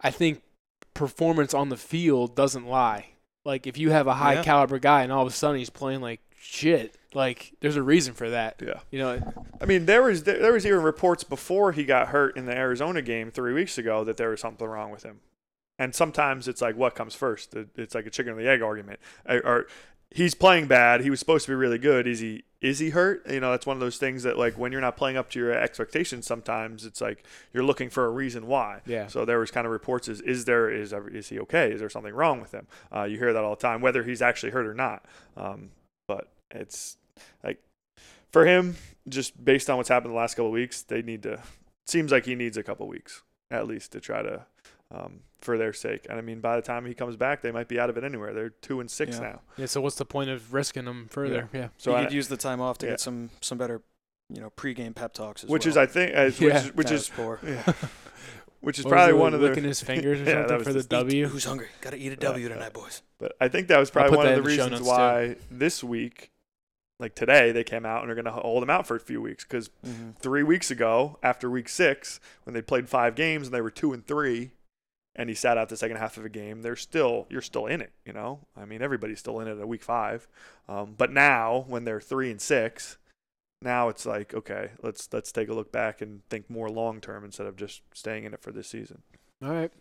[0.00, 0.42] I think
[0.92, 3.06] performance on the field doesn't lie.
[3.44, 4.42] Like if you have a high Yeah.
[4.42, 8.14] caliber guy and all of a sudden he's playing like shit, like there's a reason
[8.14, 8.60] for that.
[8.64, 8.80] Yeah.
[8.90, 12.46] You know, I mean, there was there was even reports before he got hurt in
[12.46, 15.20] the Arizona game three weeks ago that there was something wrong with him.
[15.78, 17.54] And sometimes it's like what comes first.
[17.76, 19.00] It's like a chicken or the egg argument.
[19.28, 19.66] Or,
[20.14, 21.00] he's playing bad.
[21.02, 22.06] He was supposed to be really good.
[22.06, 23.28] Is he is he hurt?
[23.28, 25.38] You know, that's one of those things that like when you're not playing up to
[25.38, 28.80] your expectations, sometimes it's like you're looking for a reason why.
[28.86, 29.08] Yeah.
[29.08, 31.72] So there was kind of reports: is is there is is he okay?
[31.72, 32.66] Is there something wrong with him?
[32.94, 35.04] Uh, you hear that all the time, whether he's actually hurt or not.
[35.36, 35.70] Um,
[36.06, 36.96] but it's
[37.42, 37.58] like
[38.32, 38.76] for him,
[39.08, 41.40] just based on what's happened the last couple of weeks, they need to.
[41.86, 44.46] Seems like he needs a couple weeks at least to try to,
[44.90, 46.06] um, for their sake.
[46.08, 48.04] And I mean, by the time he comes back, they might be out of it
[48.04, 48.32] anywhere.
[48.32, 49.22] They're two and six Yeah.
[49.22, 49.40] now.
[49.56, 49.66] yeah.
[49.66, 51.48] So what's the point of risking them further?
[51.52, 51.68] Yeah.
[51.76, 52.92] So you I, could use the time off to yeah.
[52.92, 53.82] get some some better,
[54.30, 55.70] you know, pregame pep talks as which well.
[55.72, 56.46] is I think as, Yeah.
[56.48, 57.38] which is which That is poor.
[57.46, 57.72] yeah,
[58.60, 59.68] which is What probably it, one of the licking the.
[59.68, 61.28] his fingers or Yeah, something for the the- W.
[61.28, 61.68] Who's hungry?
[61.82, 62.54] Got to eat a W Yeah, W yeah.
[62.54, 63.02] tonight, boys.
[63.18, 64.88] But I think that was probably one of the the reasons notes, too.
[64.88, 66.30] why this week,
[67.00, 69.20] like today, they came out and are going to hold him out for a few
[69.20, 70.10] weeks because Mm-hmm.
[70.20, 73.92] three weeks ago, after week six, when they played five games and they were two
[73.92, 74.50] and three,
[75.16, 77.80] and he sat out the second half of a game, they're still you're still in
[77.80, 77.92] it.
[78.04, 80.26] You know, I mean everybody's still in it at week five,
[80.68, 82.98] um, but now when they're three and six,
[83.62, 87.24] now it's like okay, let's let's take a look back and think more long term
[87.24, 89.02] instead of just staying in it for this season.
[89.42, 89.72] All right.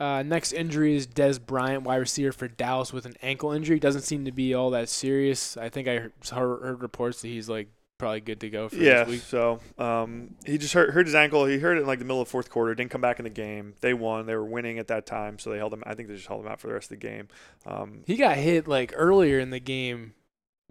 [0.00, 3.80] Uh, next injury is Dez Bryant, wide receiver for Dallas, with an ankle injury.
[3.80, 5.56] Doesn't seem to be all that serious.
[5.56, 7.68] I think I heard, heard heard reports that he's like
[7.98, 9.22] probably good to go for Yeah, this week.
[9.22, 11.44] so um, he just hurt hurt his ankle.
[11.46, 12.74] He hurt it in like the middle of fourth quarter.
[12.74, 13.74] Didn't come back in the game.
[13.80, 14.26] They won.
[14.26, 15.82] They were winning at that time, so they held him.
[15.84, 17.28] I think they just held him out for the rest of the game.
[17.66, 20.14] Um, He got hit like earlier in the game,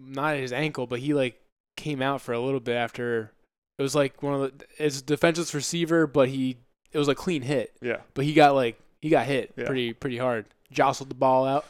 [0.00, 1.40] not his ankle, but he like
[1.76, 3.30] came out for a little bit after
[3.78, 6.56] It was like one of the it's defenseless receiver, but he
[6.92, 7.98] it was a clean hit, Yeah.
[8.14, 9.66] but he got like he got hit Yeah.
[9.66, 11.66] pretty pretty hard, jostled the ball out.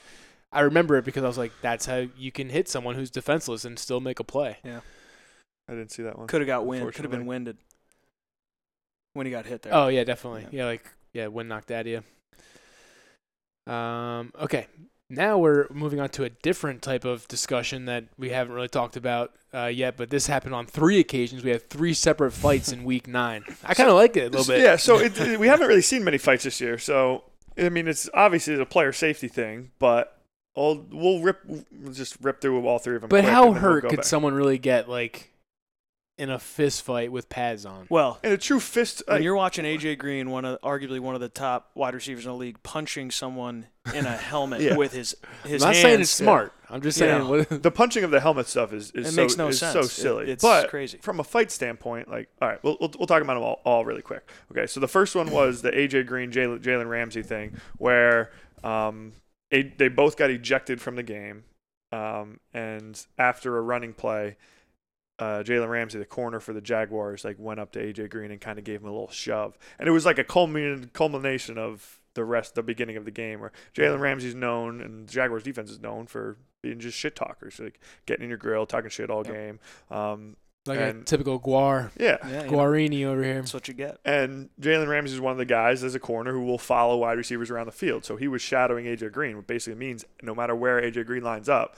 [0.51, 3.67] I remember it because I was like, that's how you can hit someone who's defenseless
[3.67, 4.57] and still make a play.
[5.69, 6.27] I didn't see that one.
[6.27, 6.93] Could have got wind.
[6.95, 7.59] Could have been winded
[9.13, 9.75] when he got hit there.
[9.75, 10.43] Oh yeah, definitely.
[10.51, 10.61] Yeah.
[10.61, 12.03] Yeah, like yeah, wind knocked out of
[13.67, 13.73] you.
[13.73, 14.33] Um.
[14.41, 14.67] Okay.
[15.11, 18.95] Now we're moving on to a different type of discussion that we haven't really talked
[18.97, 21.43] about uh, yet, but this happened on three occasions.
[21.43, 23.43] We had three separate fights in week nine.
[23.65, 24.61] I kind of like it a little bit.
[24.61, 26.77] Yeah, so it, it- we haven't really seen many fights this year.
[26.77, 27.25] So
[27.57, 30.15] I mean, it's obviously a player safety thing, but
[30.55, 33.09] I'll, we'll rip, we'll just rip through all three of them.
[33.09, 34.05] But quick, how and then we'll hurt could back.
[34.05, 35.33] someone really get, like,
[36.19, 37.87] in a fist fight with pads on?
[37.89, 39.03] Well, in a true fist?
[39.07, 42.25] when like, you're watching AJ Green, one of arguably one of the top wide receivers
[42.27, 44.77] in the league, punching someone in a helmet Yeah.
[44.77, 45.83] with his his I'm not hands.
[45.83, 46.53] saying it's smart.
[46.69, 47.27] I'm just You saying.
[47.29, 47.43] know.
[47.43, 49.73] the punching of the helmet stuff is, is It so, makes no is sense.
[49.73, 50.31] so It- silly.
[50.31, 50.99] it's but crazy.
[50.99, 53.85] from a fight standpoint, like, all right, we'll, we'll, we'll talk about them all, all
[53.85, 54.29] really quick.
[54.53, 58.31] Okay, so the first one was the AJ Green, Jalen Jalen Ramsey thing, where
[58.65, 59.13] um,
[59.53, 61.45] a, they both got ejected from the game,
[61.93, 64.37] um, and after a running play,
[65.19, 68.41] uh, Jalen Ramsey, the corner for the Jaguars, like went up to AJ Green and
[68.41, 72.01] kind of gave him a little shove, and it was like a culmin- culmination of
[72.15, 75.71] the rest, the beginning of the game, where Jalen Ramsey's known and the Jaguars defense
[75.71, 79.25] is known for being just shit talkers, like getting in your grill, talking shit all
[79.25, 79.35] Yep.
[79.35, 79.61] game.
[79.91, 81.91] Um, like a typical Guar.
[81.99, 82.19] yeah.
[82.29, 83.35] Yeah, you know, Guarini over here.
[83.37, 83.99] that's what you get.
[84.05, 87.17] And Jalen Ramsey is one of the guys as a corner who will follow wide
[87.17, 88.05] receivers around the field.
[88.05, 91.49] So he was shadowing AJ Green, which basically means no matter where AJ Green lines
[91.49, 91.77] up,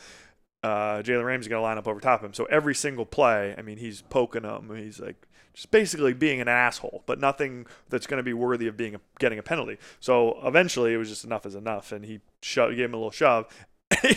[0.63, 2.35] uh, Jalen Ramsey's going to line up over top of him.
[2.35, 4.71] So every single play, I mean, he's poking him.
[4.77, 8.77] He's like just basically being an asshole, but nothing that's going to be worthy of
[8.77, 9.79] being a, getting a penalty.
[10.01, 13.11] So eventually, it was just enough is enough, and he sho- gave him a little
[13.11, 13.47] shove.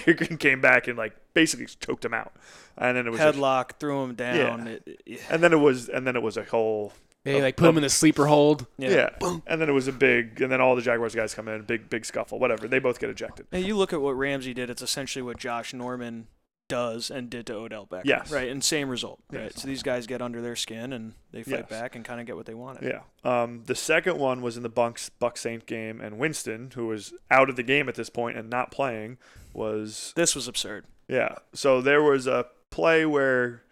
[0.05, 2.33] Green came back and like basically choked him out,
[2.77, 4.65] and then it was a- Headlock, threw him down.
[4.67, 4.71] Yeah.
[4.73, 7.69] It, it- and then it was and then it was a whole They like put
[7.69, 8.65] him in the sleeper hold.
[8.77, 9.09] Yeah.
[9.47, 11.89] And then it was a big, and then all the Jaguars guys come in, big,
[11.89, 12.67] big scuffle, whatever.
[12.67, 13.47] They both get ejected.
[13.51, 14.69] Hey, you look at what Ramsey did.
[14.69, 16.27] It's essentially what Josh Norman
[16.69, 18.05] does and did to Odell Beckham.
[18.05, 18.31] Yes.
[18.31, 19.19] Right, and same result.
[19.31, 19.43] Right.
[19.43, 19.61] Yes.
[19.61, 21.69] So these guys get under their skin and they fight Yes.
[21.69, 22.83] back and kind of get what they wanted.
[22.83, 23.01] Yeah.
[23.43, 27.13] Um, the second one was in the Bucs Buc Saint game, and Winston, who was
[27.29, 29.17] out of the game at this point and not playing,
[29.53, 30.85] was This was absurd.
[31.07, 31.35] yeah.
[31.53, 33.63] So there was a play where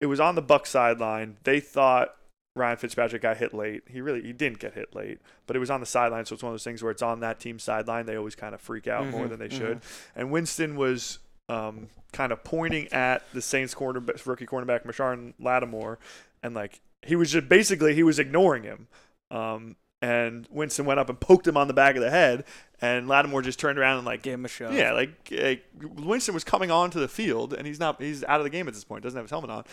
[0.00, 1.38] it was on the Buc sideline.
[1.44, 2.14] They thought
[2.58, 3.82] Ryan Fitzpatrick got hit late.
[3.88, 6.24] He really he didn't get hit late, but it was on the sideline.
[6.26, 8.06] So it's one of those things where it's on that team's sideline.
[8.06, 9.58] They always kind of freak out more Mhm, than they mhm.
[9.58, 9.80] should.
[10.14, 11.18] And Winston was
[11.48, 15.98] um, kind of pointing at the Saints corner rookie cornerback Marshon Lattimore,
[16.42, 18.88] and like he was just basically he was ignoring him.
[19.30, 22.44] Um, and Winston went up and poked him on the back of the head,
[22.80, 24.72] and Lattimore just turned around and like Gave him a shove.
[24.72, 25.64] yeah, like, like
[25.96, 28.00] Winston was coming onto the field, and he's not.
[28.00, 29.02] He's out of the game at this point.
[29.02, 29.64] Doesn't have his helmet on,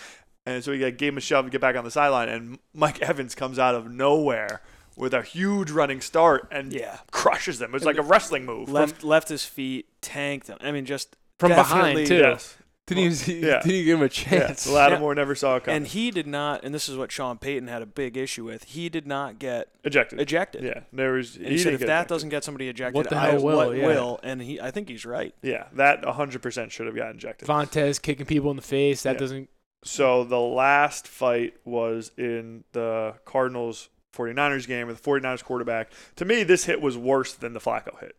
[0.45, 2.29] and so he like, gave him a shove to get back on the sideline.
[2.29, 4.61] And Mike Evans comes out of nowhere
[4.95, 6.99] with a huge running start and Yeah.
[7.11, 7.75] crushes them.
[7.75, 8.69] It's like a wrestling move.
[8.71, 10.57] Left left his feet, tanked them.
[10.61, 12.15] I mean, just From definitely- behind, too.
[12.17, 13.59] yes, Didn't even, Yeah.
[13.61, 14.47] didn't even give him a yeah.
[14.47, 14.67] chance.
[14.69, 15.77] Lattimore never saw it coming.
[15.77, 18.63] And he did not, and this is what Sean Payton had a big issue with.
[18.65, 20.19] He did not get ejected.
[20.21, 20.63] ejected.
[20.63, 21.35] Yeah, there was.
[21.35, 22.09] And he, said if that ejected.
[22.09, 23.87] doesn't get somebody ejected, What the I, will, what yeah.
[23.87, 24.19] will?
[24.21, 25.33] And he, I think he's right.
[25.41, 27.47] yeah, that 100% should have got ejected.
[27.47, 29.01] Vontaze kicking people in the face.
[29.01, 29.19] That Yeah.
[29.19, 29.49] doesn't.
[29.85, 35.91] So the last fight was in the Cardinals 49ers game with the 49ers quarterback.
[36.15, 38.15] To me, this hit was worse than the Flacco hit,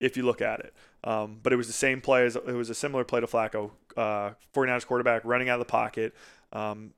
[0.00, 0.74] if you look at it.
[1.04, 3.70] Um, but it was the same play as it was a similar play to Flacco.
[3.96, 6.14] Uh, 49ers quarterback running out of the pocket,
[6.52, 6.94] um,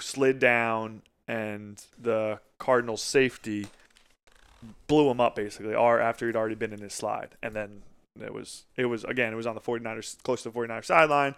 [0.00, 3.68] slid down, and the Cardinals safety
[4.88, 7.82] blew him up basically, or after he'd already been in his slide, and then
[8.20, 11.34] it was it was again it was on the 49ers close to the 49ers sideline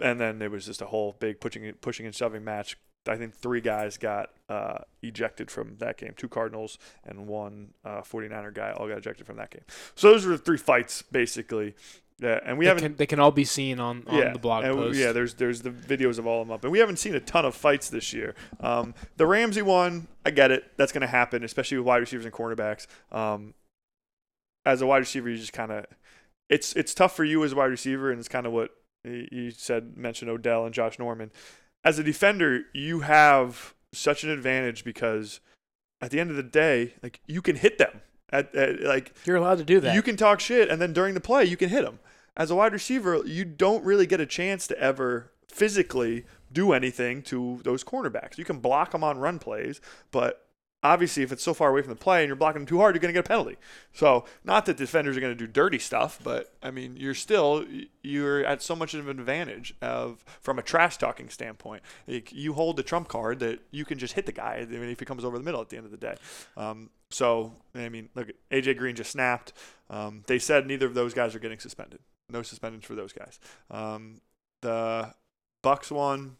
[0.00, 2.76] and then it was just a whole big pushing pushing and shoving match.
[3.06, 6.14] I think three guys got uh, ejected from that game.
[6.16, 9.60] Two Cardinals and one uh, 49er guy all got ejected from that game.
[9.94, 11.74] So those were the three fights basically.
[12.20, 12.82] Yeah, and we they, haven't.
[12.84, 14.98] can, they can all be seen on, on yeah, the blog we- post.
[14.98, 15.12] yeah.
[15.12, 17.44] There's there's the videos of all of them up, and we haven't seen a ton
[17.44, 18.34] of fights this year.
[18.60, 20.64] Um, the Ramsey one, I get it.
[20.76, 22.86] That's going to happen, especially with wide receivers and cornerbacks.
[23.10, 23.52] Um,
[24.64, 25.86] as a wide receiver, you just kind of
[26.48, 28.70] it's it's tough for you as a wide receiver, and it's kind of what
[29.04, 31.30] you said mentioned Odell and Josh Norman.
[31.84, 35.40] As a defender, you have such an advantage because
[36.00, 38.00] at the end of the day, like you can hit them.
[38.30, 39.94] At, at like You're allowed to do that.
[39.94, 42.00] you can talk shit, and then during the play, you can hit them.
[42.36, 47.22] As a wide receiver, you don't really get a chance to ever physically do anything
[47.22, 48.38] to those cornerbacks.
[48.38, 50.43] You can block them on run plays, but
[50.84, 52.94] obviously, if it's so far away from the play and you're blocking them too hard,
[52.94, 53.56] you're going to get a penalty.
[53.92, 57.64] So, not that defenders are going to do dirty stuff, but I mean, you're still
[58.02, 61.82] you're at so much of an advantage of from a trash talking standpoint.
[62.06, 64.90] Like, you hold the trump card that you can just hit the guy I mean,
[64.90, 66.16] if he comes over the middle at the end of the day.
[66.56, 69.52] Um, so, I mean, look, AJ Green just snapped.
[69.88, 72.00] Um, they said neither of those guys are getting suspended.
[72.28, 73.38] No suspensions for those guys.
[73.70, 74.20] Um,
[74.62, 75.14] the
[75.62, 76.36] Bucs one.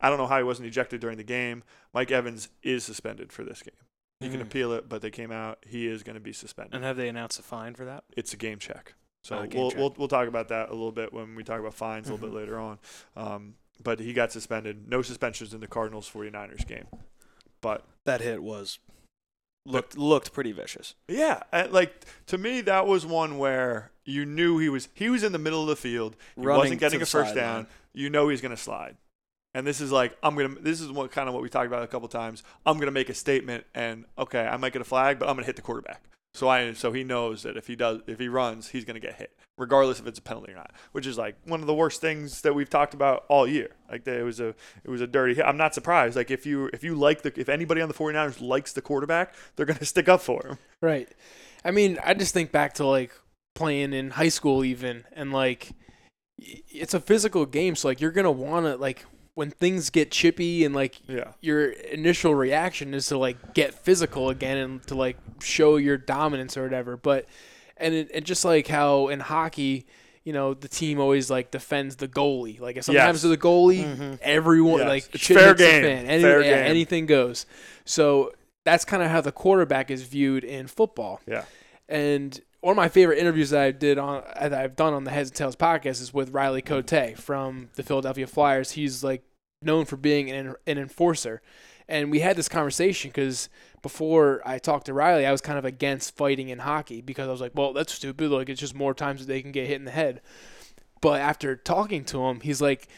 [0.00, 1.62] I don't know how he wasn't ejected during the game.
[1.94, 3.74] Mike Evans is suspended for this game.
[4.20, 4.44] He can Mhm.
[4.44, 5.58] appeal it, but they came out.
[5.66, 6.74] He is going to be suspended.
[6.74, 8.04] And have they announced a fine for that?
[8.16, 8.94] it's a game check.
[9.24, 9.78] So Ah, game we'll, check.
[9.80, 12.28] we'll we'll talk about that a little bit when we talk about fines a little
[12.28, 12.78] bit later on.
[13.16, 14.88] Um, but he got suspended.
[14.88, 16.86] No suspensions in the Cardinals 49ers game.
[17.60, 18.78] But That hit was
[19.64, 20.94] looked looked pretty vicious.
[21.08, 25.32] yeah, like to me that was one where you knew he was he was in
[25.32, 26.16] the middle of the field.
[26.36, 27.66] He Running wasn't getting a first down.
[27.92, 28.96] You know he's going to slide.
[29.56, 30.54] And this is like I'm gonna.
[30.60, 32.42] This is what kind of what we talked about a couple times.
[32.66, 35.46] I'm gonna make a statement, and okay, I might get a flag, but I'm gonna
[35.46, 36.02] hit the quarterback.
[36.34, 39.14] So I so he knows that if he does if he runs, he's gonna get
[39.14, 40.72] hit, regardless if it's a penalty or not.
[40.92, 43.70] Which is like one of the worst things that we've talked about all year.
[43.90, 44.48] Like it was a
[44.84, 45.46] it was a dirty hit.
[45.46, 46.16] I'm not surprised.
[46.16, 49.32] Like if you if you like the if anybody on the 49ers likes the quarterback,
[49.56, 50.58] they're gonna stick up for him.
[50.82, 51.08] Right.
[51.64, 53.12] I mean, I just think back to like
[53.54, 55.70] playing in high school even and like
[56.38, 60.74] it's a physical game so like you're want to like when things get chippy and
[60.74, 61.32] like Yeah.
[61.42, 66.56] your initial reaction is to like get physical again and to like show your dominance
[66.56, 67.26] or whatever but
[67.76, 69.84] and it, and just like how in hockey
[70.24, 73.02] you know the team always like defends the goalie like if something Yes.
[73.04, 74.18] happens to the goalie Mhm.
[74.22, 74.88] everyone Yes.
[74.88, 75.82] like It's fair game.
[75.82, 76.06] fan.
[76.06, 76.70] Any- Fair yeah, game.
[76.70, 77.44] anything goes
[77.84, 78.32] so
[78.64, 81.44] that's kind of how the quarterback is viewed in football Yeah.
[81.90, 85.10] and one of my favorite interviews that I did on that I've done on the
[85.12, 88.72] Heads and Tails podcast is with Riley Cote from the Philadelphia Flyers.
[88.72, 89.22] He's like
[89.62, 91.42] known for being an, an enforcer,
[91.88, 93.48] and we had this conversation because
[93.82, 97.30] before I talked to Riley, I was kind of against fighting in hockey because I
[97.30, 98.30] was like, well, that's stupid.
[98.30, 100.20] Like it's just more times that they can get hit in the head.
[101.00, 102.88] But after talking to him, he's like,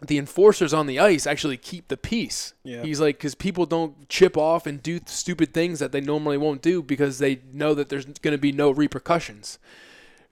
[0.00, 2.54] the enforcers on the ice actually keep the peace.
[2.64, 2.82] Yeah.
[2.82, 6.62] He's like, because people don't chip off and do stupid things that they normally won't
[6.62, 9.58] do because they know that there's going to be no repercussions.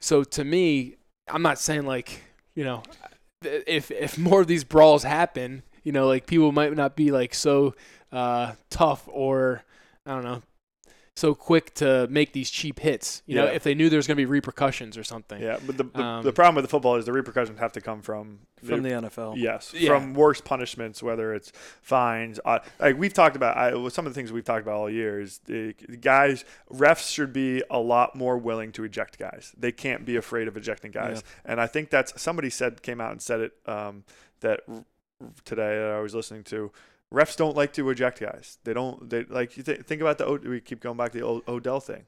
[0.01, 0.97] So to me,
[1.29, 2.23] I'm not saying like,
[2.55, 2.83] you know,
[3.47, 7.35] if if more of these brawls happen, you know, like people might not be like
[7.35, 7.75] so
[8.13, 9.63] uh, tough or
[10.05, 10.43] I don't know,
[11.17, 13.23] so quick to make these cheap hits.
[13.27, 15.41] You know, if they knew there's going to be repercussions or something.
[15.43, 15.59] Yeah.
[15.67, 18.03] But the the, Um, the problem with the football is the repercussions have to come
[18.03, 19.35] from From the NFL.
[19.39, 19.89] Yes, Yeah.
[19.89, 22.39] from worse punishments, whether it's fines.
[22.45, 25.19] Uh, like we've talked about, I, some of the things we've talked about all year
[25.19, 29.53] is the, the guys, refs should be a lot more willing to eject guys.
[29.57, 33.13] They can't be afraid of ejecting guys, and I think that's somebody said came out
[33.13, 34.05] and said it um,
[34.41, 34.85] that r-
[35.47, 36.71] today that I was listening to.
[37.15, 38.59] Refs don't like to eject guys.
[38.65, 39.09] They don't.
[39.09, 40.27] They like you th- think about the.
[40.27, 42.05] O- we keep going back to the o- Odell thing.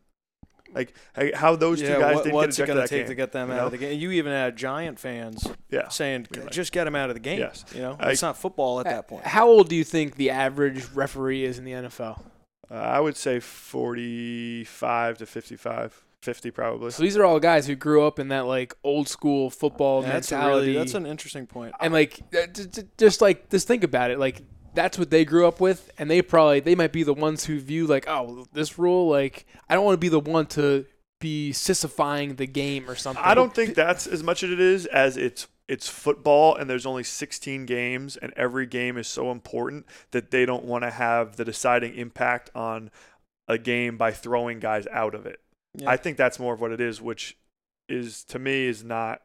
[0.74, 0.92] Like
[1.34, 3.08] how those yeah, two guys what- didn't what's get it ejected gonna take game.
[3.08, 3.64] to get them you out know?
[3.66, 3.98] of the game?
[3.98, 5.88] You even had Giant fans Yeah.
[5.88, 7.64] saying, You're "Just get them out of the game." Yes.
[7.74, 9.24] You know, I- it's not football at that point.
[9.24, 12.22] How old do you think the average referee is in the NFL?
[12.70, 16.90] Uh, I would say 45 to 55, 50 probably.
[16.90, 20.12] So these are all guys who grew up in that like old school football Yeah,
[20.12, 20.66] that's a mentality.
[20.68, 21.74] really that's an interesting point.
[21.80, 24.42] and like uh, j- j- just like just think about it like
[24.78, 27.58] that's what they grew up with and they probably they might be the ones who
[27.58, 30.86] view like oh this rule like i don't want to be the one to
[31.20, 34.86] be sissifying the game or something I don't think that's as much as it is
[34.86, 39.84] as it's it's football and there's only 16 games and every game is so important
[40.12, 42.90] that they don't want to have the deciding impact on
[43.48, 45.40] a game by throwing guys out of it.
[45.74, 45.90] Yeah.
[45.90, 47.36] I think that's more of what it is, which
[47.88, 49.22] is to me is not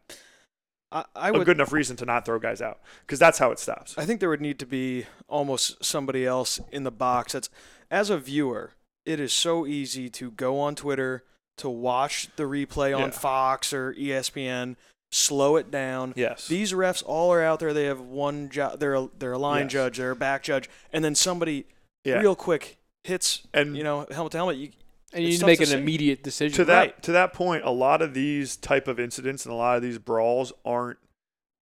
[0.94, 3.52] I, I a would good enough reason to not throw guys out because that's how
[3.52, 3.98] it stops.
[3.98, 7.34] I think there would need to be almost somebody else in the box.
[7.34, 7.50] That's
[7.92, 8.72] as a viewer,
[9.06, 11.24] it is so easy to go on Twitter
[11.58, 13.10] to watch the replay on Yeah.
[13.12, 14.76] Fox or ESPN,
[15.12, 16.14] slow it down.
[16.16, 16.48] Yes.
[16.48, 17.74] These refs all are out there.
[17.74, 18.80] They have one job.
[18.80, 19.72] They're a, they're a line Yes.
[19.72, 19.98] judge.
[19.98, 21.66] They're a back judge, and then somebody
[22.04, 22.20] yeah.
[22.20, 24.58] real quick hits and you know helmet to helmet.
[24.58, 24.70] You,
[25.14, 25.78] and you it's need to make an see.
[25.78, 27.04] immediate decision to that Right.
[27.04, 29.98] to that point, a lot of these type of incidents and a lot of these
[30.00, 30.98] brawls aren't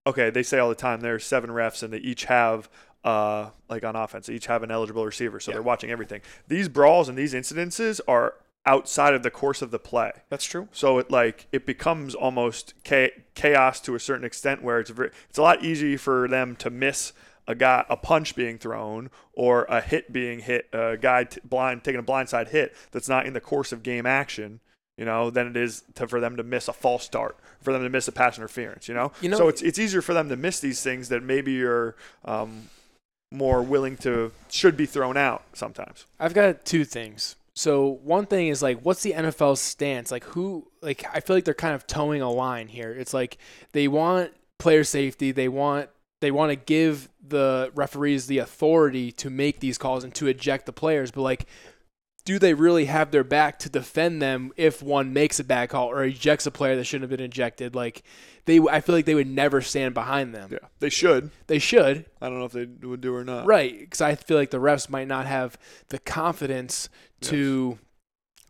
[0.07, 0.29] okay.
[0.29, 2.69] They say all the time there are seven refs and they each have
[3.03, 5.55] uh like on offense, they each have an eligible receiver, so Yeah.
[5.55, 6.21] they're watching everything.
[6.47, 10.11] These brawls and these incidences are outside of the course of the play.
[10.29, 10.67] that's true.
[10.71, 15.39] So it like it becomes almost chaos to a certain extent where it's very, it's
[15.39, 17.11] a lot easier for them to miss
[17.51, 21.83] a guy a punch being thrown or a hit being hit a guy t- blind
[21.83, 24.59] taking a blindside hit that's not in the course of game action
[24.97, 27.83] you know than it is to, for them to miss a false start for them
[27.83, 30.29] to miss a pass interference you know, You know- so it's it's easier for them
[30.29, 31.95] to miss these things that maybe you're
[32.25, 32.69] um
[33.31, 36.05] more willing to should be thrown out sometimes.
[36.19, 37.37] I've got two things.
[37.55, 40.11] So one thing is like, what's the NFL's stance?
[40.11, 40.67] Like, who?
[40.81, 42.91] Like, I feel like they're kind of towing a line here.
[42.91, 43.37] It's like
[43.71, 45.31] they want player safety.
[45.31, 45.89] They want
[46.21, 50.65] they want to give the referees the authority to make these calls and to eject
[50.65, 51.11] the players.
[51.11, 51.45] But like,
[52.23, 55.89] do they really have their back to defend them if one makes a bad call
[55.89, 57.75] or ejects a player that shouldn't have been ejected?
[57.75, 58.03] Like,
[58.45, 60.49] they I feel like they would never stand behind them.
[60.51, 61.31] Yeah, they should.
[61.47, 63.47] They should, I don't know if they would do or not.
[63.47, 65.57] Right, because I feel like the refs might not have
[65.89, 66.89] the confidence
[67.21, 67.79] to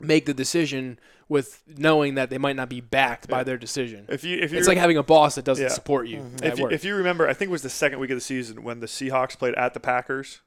[0.02, 1.00] make the decision
[1.32, 4.06] with knowing that they might not be backed by their decision.
[4.10, 5.70] If you if you It's like having a boss that doesn't Yeah.
[5.72, 6.18] support you.
[6.20, 6.36] Mhm.
[6.36, 6.74] at if you, work.
[6.74, 8.86] if you remember, I think it was the second week of the season when the
[8.86, 10.42] Seahawks played at the Packers,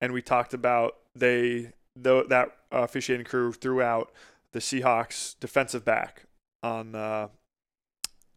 [0.00, 4.10] and we talked about they though that uh, officiating crew threw out
[4.52, 6.22] the Seahawks defensive back
[6.62, 7.28] on uh,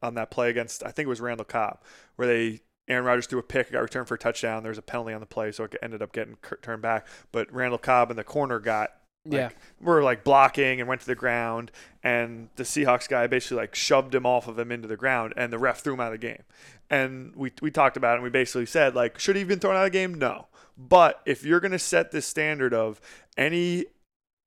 [0.02, 1.80] on that play against I think it was Randall Cobb,
[2.18, 4.62] where they Aaron Rodgers threw a pick, got returned for a touchdown.
[4.64, 7.08] There was a penalty on the play, so it ended up getting turned back.
[7.32, 8.92] But Randall Cobb and the corner got
[9.26, 9.50] yeah,
[9.80, 11.72] We were like blocking and went to the ground
[12.04, 15.54] and the Seahawks guy basically like shoved him off of him into the ground and
[15.54, 16.44] the ref threw him out of the game.
[16.90, 19.60] And we we talked about it and we basically said like should he have been
[19.60, 20.16] thrown out of the game?
[20.16, 20.48] No.
[20.78, 23.00] But if you're going to set this standard of
[23.38, 23.86] any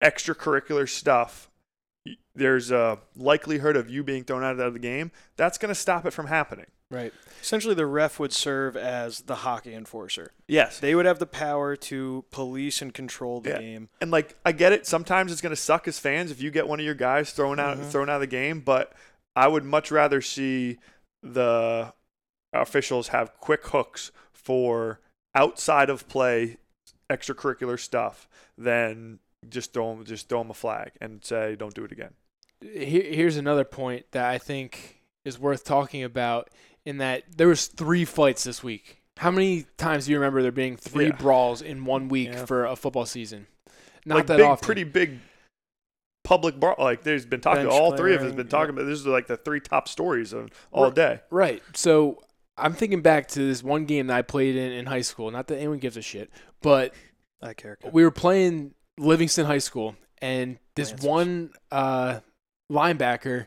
[0.02, 1.50] extracurricular stuff
[2.34, 6.04] there's a likelihood of you being thrown out of the game, that's going to stop
[6.06, 6.66] it from happening.
[6.90, 7.12] right.
[7.42, 10.32] Essentially, the ref would serve as the hockey enforcer.
[10.48, 10.80] Yes.
[10.80, 13.58] They would have the power to police and control the Yeah.
[13.58, 13.88] game.
[14.00, 16.66] And like I get it, sometimes it's going to suck as fans if you get
[16.68, 17.90] one of your guys thrown out Mhm.
[17.90, 18.92] thrown out of the game, but
[19.36, 20.78] I would much rather see
[21.22, 21.92] the
[22.52, 25.00] officials have quick hooks for
[25.34, 26.58] outside of play
[27.10, 29.18] extracurricular stuff than
[29.50, 32.14] just throw 'em- just throw 'em a flag and say don't do it again.
[32.60, 36.50] Here, here's another point that I think is worth talking about.
[36.86, 39.00] In that there was three fights this week.
[39.16, 41.16] How many times do you remember there being three Yeah.
[41.16, 42.44] brawls in one week Yeah.
[42.44, 43.46] for a football season?
[44.04, 44.66] Not like that big, often.
[44.66, 45.20] pretty big
[46.24, 46.76] public bar.
[46.78, 47.62] Like there's been talking.
[47.64, 48.84] Bench all three of us clearing, been talking about.
[48.86, 50.94] This is like the three top stories of all Right.
[50.94, 51.20] day.
[51.30, 51.62] Right.
[51.74, 52.22] So
[52.56, 55.30] I'm thinking back to this one game that I played in in high school.
[55.30, 56.30] Not that anyone gives a shit,
[56.62, 56.94] but
[57.42, 57.78] I care.
[57.92, 61.08] we were playing Livingston High School, and this Lancers.
[61.08, 62.20] one uh,
[62.70, 63.46] linebacker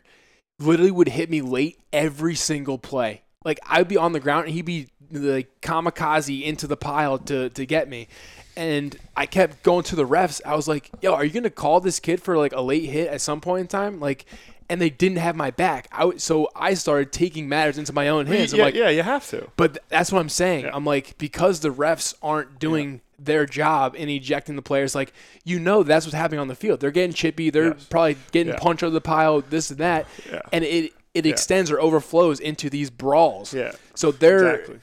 [0.58, 3.22] literally would hit me late every single play.
[3.44, 7.48] Like I'd be on the ground and he'd be like kamikaze into the pile to
[7.50, 8.08] to get me.
[8.56, 10.40] And I kept going to the refs.
[10.44, 13.08] I was like, "Yo, are you gonna call this kid for like a late hit
[13.08, 14.26] at some point in time?" Like,
[14.70, 15.88] and they didn't have my back.
[15.92, 18.52] I w- so I started taking matters into my own hands.
[18.52, 19.48] I'm yeah, like, yeah, you have to.
[19.56, 20.64] but th- that's what I'm saying.
[20.66, 20.70] Yeah.
[20.74, 24.94] I'm like because the refs aren't doing their job in ejecting the players.
[24.94, 25.12] Like
[25.44, 26.80] you know that's what's happening on the field.
[26.80, 27.50] They're getting chippy.
[27.50, 27.84] They're Yes.
[27.90, 28.58] probably getting Yeah.
[28.60, 29.40] punched out of the pile.
[29.40, 30.40] This and that, Yeah.
[30.52, 31.32] and it it Yeah.
[31.32, 33.52] extends or overflows into these brawls.
[33.54, 33.72] Yeah.
[33.94, 34.78] So they're Exactly.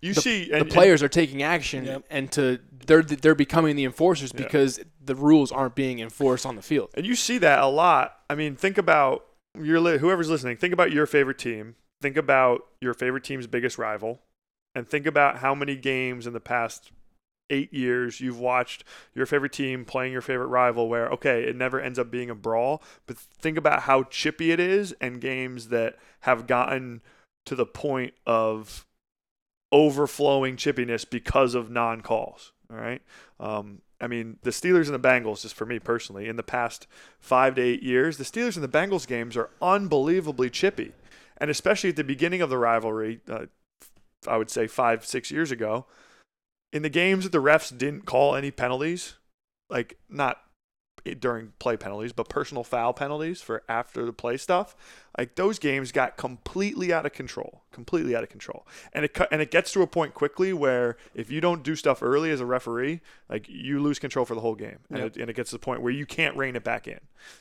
[0.00, 2.04] You the, see, the and, and- players are taking action Yep.
[2.10, 4.42] and to they're they're becoming the enforcers Yeah.
[4.44, 6.90] because the rules aren't being enforced on the field.
[6.94, 8.18] And you see that a lot.
[8.30, 9.26] I mean, think about
[9.60, 10.56] your whoever's listening.
[10.56, 11.74] Think about your favorite team.
[12.00, 14.20] Think about your favorite team's biggest rival,
[14.74, 16.92] and think about how many games in the past
[17.50, 18.84] eight years you've watched
[19.14, 20.88] your favorite team playing your favorite rival.
[20.88, 24.60] Where okay, it never ends up being a brawl, but think about how chippy it
[24.60, 27.00] is, and games that have gotten
[27.46, 28.84] to the point of
[29.72, 32.52] overflowing chippiness because of non-calls.
[32.70, 33.02] All right.
[33.40, 36.86] Um, I mean, the Steelers and the Bengals, just for me personally, in the past
[37.18, 40.92] five to eight years, the Steelers and the Bengals games are unbelievably chippy.
[41.38, 43.46] And especially at the beginning of the rivalry, uh,
[44.26, 45.86] I would say five, six years ago,
[46.72, 49.14] in the games that the refs didn't call any penalties,
[49.70, 50.42] like not
[51.20, 54.76] during play penalties, but personal foul penalties for after the play stuff,
[55.16, 58.66] like those games got completely out of control, completely out of control.
[58.92, 62.02] And it and it gets to a point quickly where if you don't do stuff
[62.02, 65.06] early as a referee, like you lose control for the whole game, and, Yep.
[65.06, 67.00] it, and it gets to the point where you can't rein it back in.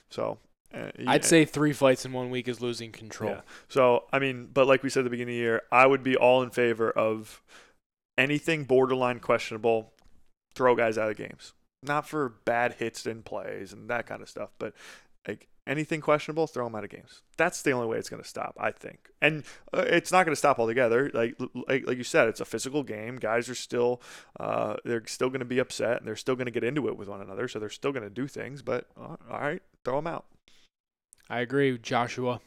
[0.09, 0.39] So.
[0.73, 3.31] Uh, I'd say three fights in one week is losing control.
[3.31, 3.41] Yeah.
[3.69, 6.03] So, I mean, but like we said at the beginning of the year, I would
[6.03, 7.41] be all in favor of
[8.17, 9.93] anything borderline questionable,
[10.55, 11.53] throw guys out of games.
[11.83, 14.73] Not for bad hits and plays and that kind of stuff, but
[15.27, 17.21] like anything questionable, throw them out of games.
[17.37, 19.09] That's the only way it's going to stop, I think.
[19.21, 21.11] And uh, it's not going to stop altogether.
[21.13, 21.35] Like,
[21.67, 23.17] like like you said, it's a physical game.
[23.17, 24.01] Guys are still
[24.39, 26.97] uh, they're still going to be upset and they're still going to get into it
[26.97, 28.61] with one another, so they're still going to do things.
[28.61, 30.25] But uh, all right, throw them out.
[31.29, 32.39] I agree, Joshua.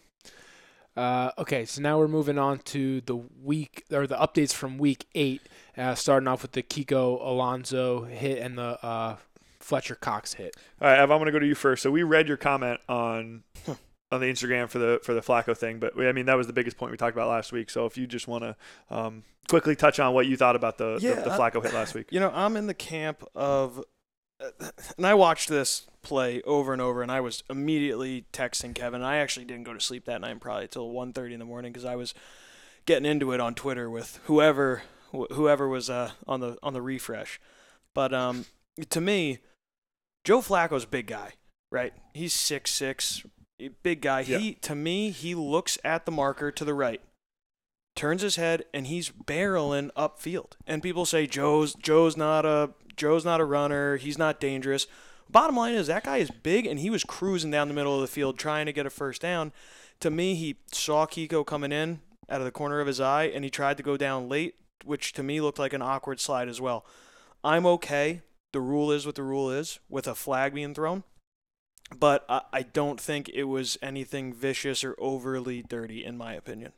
[0.96, 5.06] Uh, okay, so now we're moving on to the week or the updates from week
[5.14, 5.40] eight.
[5.76, 9.16] Uh, starting off with the Kiko Alonso hit and the uh,
[9.60, 10.56] Fletcher Cox hit.
[10.80, 11.82] All right, Ev, I'm going to go to you first.
[11.82, 13.44] So we read your comment on
[14.12, 15.78] on the Instagram for the for the Flacco thing.
[15.78, 17.70] But we, I mean, that was the biggest point we talked about last week.
[17.70, 18.56] So if you just want to
[18.90, 21.72] um, quickly touch on what you thought about the Yeah, the, the I- Flacco hit
[21.72, 22.08] last week.
[22.10, 23.82] You know, I'm in the camp of,
[24.96, 29.02] and I watched this play over and over, and I was immediately texting Kevin.
[29.02, 31.84] I actually didn't go to sleep that night probably till 1:30 in the morning because
[31.84, 32.14] I was
[32.86, 34.82] getting into it on Twitter with whoever
[35.12, 37.40] wh- whoever was uh, on the on the refresh.
[37.94, 38.46] But um,
[38.88, 39.38] to me,
[40.24, 41.32] Joe Flacco's a big guy,
[41.70, 41.92] right?
[42.14, 43.24] He's six six,
[43.82, 44.20] big guy.
[44.20, 44.38] Yeah.
[44.38, 47.00] He to me, he looks at the marker to the right
[47.96, 50.52] turns his head and he's barreling upfield.
[50.66, 52.70] And people say Joe's Joe's not a
[53.00, 53.96] Joe's not a runner.
[53.96, 54.86] He's not dangerous.
[55.30, 58.02] Bottom line is that guy is big and he was cruising down the middle of
[58.02, 59.52] the field trying to get a first down.
[60.00, 63.42] To me, he saw Kiko coming in out of the corner of his eye and
[63.42, 66.60] he tried to go down late, which to me looked like an awkward slide as
[66.60, 66.84] well.
[67.42, 68.20] I'm okay.
[68.52, 71.04] The rule is what the rule is with a flag being thrown.
[71.98, 76.72] But I, don't think it was anything vicious or overly dirty, in my opinion.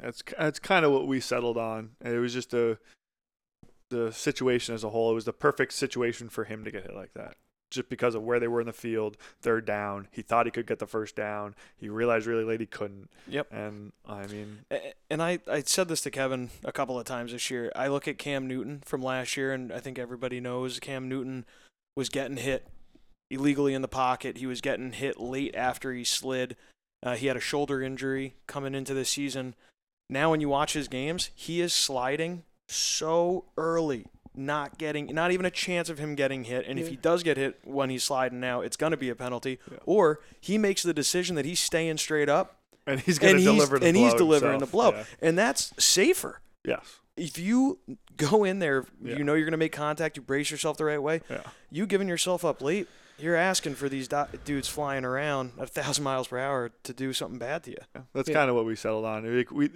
[0.00, 1.90] That's that's kind of what we settled on.
[2.04, 2.78] It was just a
[3.90, 5.10] the situation as a whole.
[5.10, 7.36] It was the perfect situation for him to get hit like that.
[7.70, 10.66] Just because of where they were in the field, third down, he thought he could
[10.66, 11.54] get the first down.
[11.76, 13.10] He realized really late he couldn't.
[13.28, 13.52] Yep.
[13.52, 14.60] And I mean,
[15.10, 17.70] And I, I said this to Kevin a couple of times this year.
[17.76, 21.44] I look at Cam Newton from last year, and I think everybody knows Cam Newton
[21.94, 22.66] was getting hit
[23.30, 24.38] illegally in the pocket.
[24.38, 26.56] He was getting hit late after he slid.
[27.02, 29.54] Uh, he had a shoulder injury coming into the season.
[30.08, 35.44] Now, when you watch his games, he is sliding so early, not getting, not even
[35.46, 36.66] a chance of him getting hit.
[36.66, 39.14] And if he does get hit when he's sliding now, it's going to be a
[39.16, 39.58] penalty.
[39.70, 39.78] Yeah.
[39.86, 42.56] Or he makes the decision that he's staying straight up
[42.86, 44.70] and he's going to deliver the and blow he's delivering himself.
[44.70, 45.04] the blow, Yeah.
[45.28, 46.40] and that's safer.
[46.64, 47.00] Yes.
[47.16, 47.78] If you
[48.16, 49.16] go in there, Yeah.
[49.16, 50.16] you know you're going to make contact.
[50.16, 51.20] You brace yourself the right way.
[51.28, 51.42] Yeah.
[51.70, 52.86] You giving yourself up late,
[53.18, 56.92] you're asking for these do- dudes flying around at a thousand miles per hour to
[56.92, 57.76] do something bad to you.
[57.94, 58.34] Yeah, That's Yeah.
[58.34, 59.36] kind of what we settled on.
[59.36, 59.70] Like, we,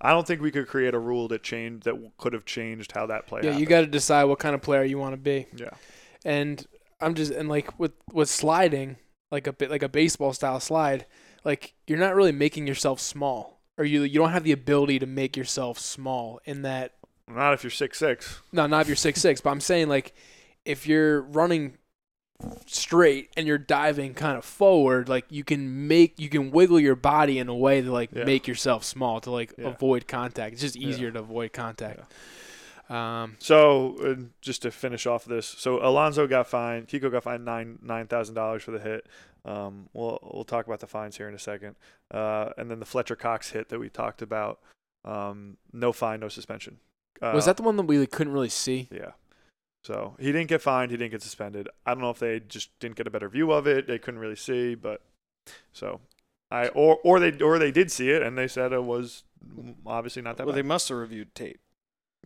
[0.00, 3.06] I don't think we could create a rule that changed that could have changed how
[3.06, 3.42] that play.
[3.44, 5.46] Yeah, you got to decide what kind of player you want to be.
[5.56, 5.70] Yeah.
[6.24, 6.66] And
[7.00, 8.96] I'm just and like with with sliding,
[9.30, 11.06] like a bit like a baseball style slide,
[11.44, 15.06] like you're not really making yourself small, or you you don't have the ability to
[15.06, 16.94] make yourself small in that.
[17.28, 18.40] Not if you're six six.
[18.50, 20.12] No, not if you're six six, but I'm saying like
[20.64, 21.78] if you're running
[22.66, 26.94] straight and you're diving kind of forward, like you can make you can wiggle your
[26.96, 28.24] body in a way to like Yeah.
[28.24, 29.68] make yourself small to like Yeah.
[29.68, 30.52] avoid contact.
[30.54, 30.88] It's just Yeah.
[30.88, 32.00] easier to avoid contact.
[32.90, 36.88] Um, So uh, just to finish off this, so Alonso got fined.
[36.88, 39.06] Kiko got fined nine nine thousand dollars for the hit.
[39.44, 41.76] Um, we'll we'll talk about the fines here in a second.
[42.10, 44.60] Uh, and then the Fletcher Cox hit that we talked about.
[45.04, 46.78] Um, no fine, no suspension.
[47.20, 48.88] Uh, was that the one that we like, couldn't really see?
[48.90, 49.12] Yeah.
[49.84, 50.90] So he didn't get fined.
[50.90, 51.68] He didn't get suspended.
[51.86, 53.86] I don't know if they just didn't get a better view of it.
[53.86, 55.02] They couldn't really see, but
[55.72, 56.00] so
[56.50, 59.24] I or or they or they did see it and they said it was
[59.86, 61.60] obviously not that Well, they must have reviewed tape.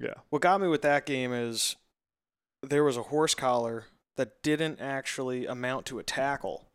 [0.01, 0.15] yeah.
[0.31, 1.77] What got me with that game is
[2.63, 3.87] there was a horse collar
[4.17, 6.67] that didn't actually amount to a tackle.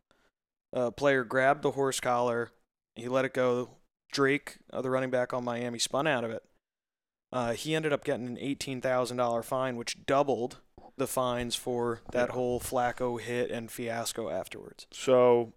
[0.73, 2.51] A player grabbed the horse collar,
[2.95, 3.71] he let it go.
[4.11, 6.43] Drake, uh, the running back on Miami, spun out of it.
[7.31, 10.57] Uh, he ended up getting an eighteen thousand dollar fine, which doubled
[10.97, 12.33] the fines for that Yeah.
[12.33, 14.87] whole Flacco hit and fiasco afterwards.
[14.91, 15.53] So,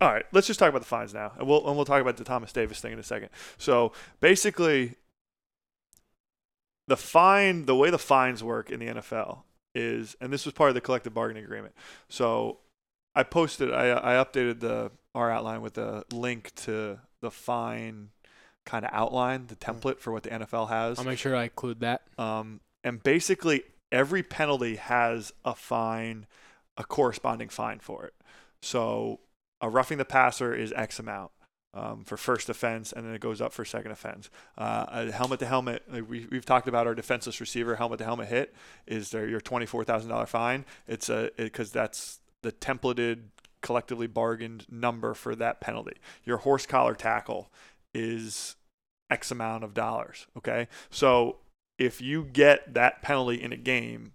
[0.00, 2.16] all right, let's just talk about the fines now, and we'll and we'll talk about
[2.16, 3.30] the Thomas Davis thing in a second.
[3.58, 4.96] So basically,
[6.86, 9.44] the fine, the way the fines work in the NFL
[9.74, 11.74] is, and this was part of the collective bargaining agreement.
[12.08, 12.58] So
[13.14, 18.10] I posted, I I updated the our outline with a link to the fine
[18.66, 20.98] kind of outline, the template for what the NFL has.
[20.98, 22.02] I'll make sure I include that.
[22.18, 26.26] Um, and basically, every penalty has a fine,
[26.76, 28.14] a corresponding fine for it.
[28.62, 29.20] So,
[29.60, 31.32] a roughing the passer is X amount
[31.74, 34.30] um, for first offense, and then it goes up for second offense.
[34.56, 38.28] Uh, a helmet to helmet, we, we've talked about our defenseless receiver helmet to helmet
[38.28, 38.54] hit
[38.86, 40.64] is there your twenty four thousand dollar fine.
[40.86, 43.24] It's a because that's the templated,
[43.62, 45.96] collectively bargained number for that penalty.
[46.24, 47.50] Your horse collar tackle
[47.94, 48.56] is
[49.10, 50.26] X amount of dollars.
[50.36, 51.36] Okay, so
[51.80, 54.12] if you get that penalty in a game,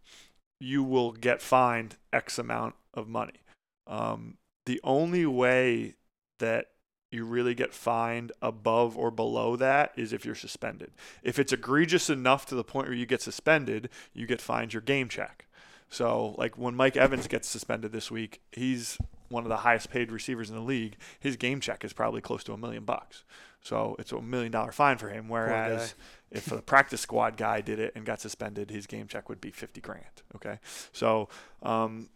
[0.60, 3.42] you will get fined X amount of money.
[3.88, 4.38] Um,
[4.68, 5.96] the only way
[6.40, 6.68] that
[7.12, 10.92] you really get fined above or below that is if you're suspended.
[11.24, 14.82] If it's egregious enough to the point where you get suspended, you get fined your
[14.82, 15.45] game check.
[15.90, 18.98] So, like when Mike Evans gets suspended this week, he's
[19.30, 20.98] one of the highest paid receivers in the league.
[21.20, 23.24] His game check is probably close to a million bucks.
[23.62, 25.28] So it's a million dollar fine for him.
[25.28, 25.96] Whereas
[26.32, 29.50] if the practice squad guy did it and got suspended, his game check would be
[29.50, 30.22] 50 grand.
[30.36, 30.60] Okay.
[30.92, 31.30] So
[31.64, 32.10] um,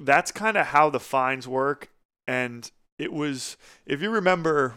[0.00, 1.90] that's kind of how the fines work.
[2.26, 4.76] And it was if you remember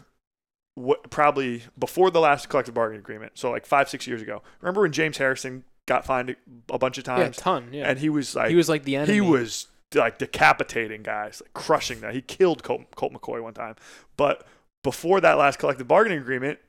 [0.76, 4.44] what probably before the last collective bargaining agreement, so like five six years ago.
[4.62, 6.36] Remember when James Harrison got fined
[6.70, 7.22] a- bunch of times.
[7.22, 7.70] Yeah, a ton.
[7.72, 7.90] Yeah.
[7.90, 9.14] and he was like he was like the enemy.
[9.14, 12.14] he was like decapitating guys, like crushing them.
[12.14, 13.76] He killed Colt, Colt McCoy one time.
[14.18, 14.46] But
[14.84, 16.60] before that last collective bargaining agreement,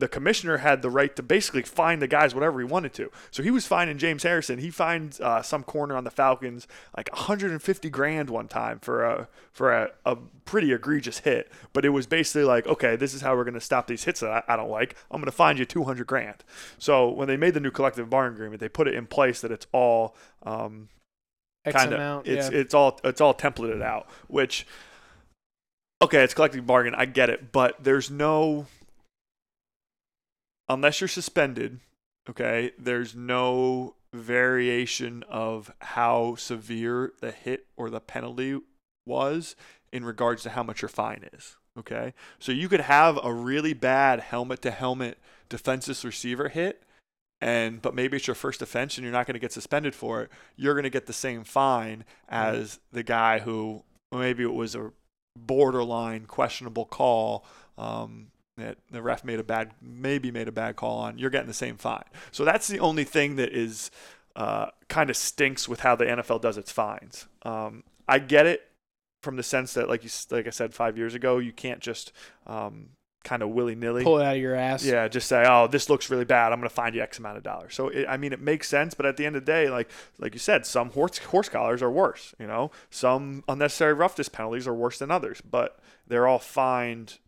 [0.00, 3.10] the commissioner had the right to basically find the guys whatever he wanted to.
[3.30, 4.58] So he was finding James Harrison.
[4.58, 9.28] He finds uh, some corner on the Falcons like 150 grand one time for a
[9.52, 11.52] for a, a pretty egregious hit.
[11.72, 14.20] But it was basically like, okay, this is how we're going to stop these hits
[14.20, 14.96] that I, I don't like.
[15.10, 16.42] I'm going to find you 200 grand.
[16.78, 19.52] So when they made the new collective bargaining agreement, they put it in place that
[19.52, 20.88] it's all um,
[21.68, 22.58] kind of it's yeah.
[22.58, 24.66] it's all it's all templated out which
[26.00, 28.66] okay it's collective bargain i get it but there's no
[30.70, 31.80] unless you're suspended
[32.28, 38.58] okay there's no variation of how severe the hit or the penalty
[39.06, 39.54] was
[39.92, 42.14] in regards to how much your fine is okay?
[42.38, 45.18] So you could have a really bad helmet to helmet
[45.48, 46.82] defenseless receiver hit
[47.40, 50.22] and but maybe it's your first offense and you're not going to get suspended for
[50.22, 54.76] it you're going to get the same fine as the guy who maybe it was
[54.76, 54.92] a
[55.36, 57.44] borderline questionable call
[57.78, 61.46] um, that the ref made a bad maybe made a bad call on you're getting
[61.48, 63.90] the same fine so that's the only thing that is
[64.36, 68.62] uh, kind of stinks with how the NFL does its fines um, I get it
[69.22, 72.12] from the sense that like you like I said five years ago you can't just
[72.46, 72.90] um,
[73.22, 74.84] kind of willy nilly pull it out of your ass.
[74.84, 76.52] yeah, just say, "Oh, this looks really bad.
[76.52, 78.68] I'm going to find you X amount of dollars." So, it, I mean, it makes
[78.68, 81.48] sense, but at the end of the day, like like you said, some horse horse
[81.48, 82.34] collars are worse.
[82.38, 87.18] You know, some unnecessary roughness penalties are worse than others, but they're all fined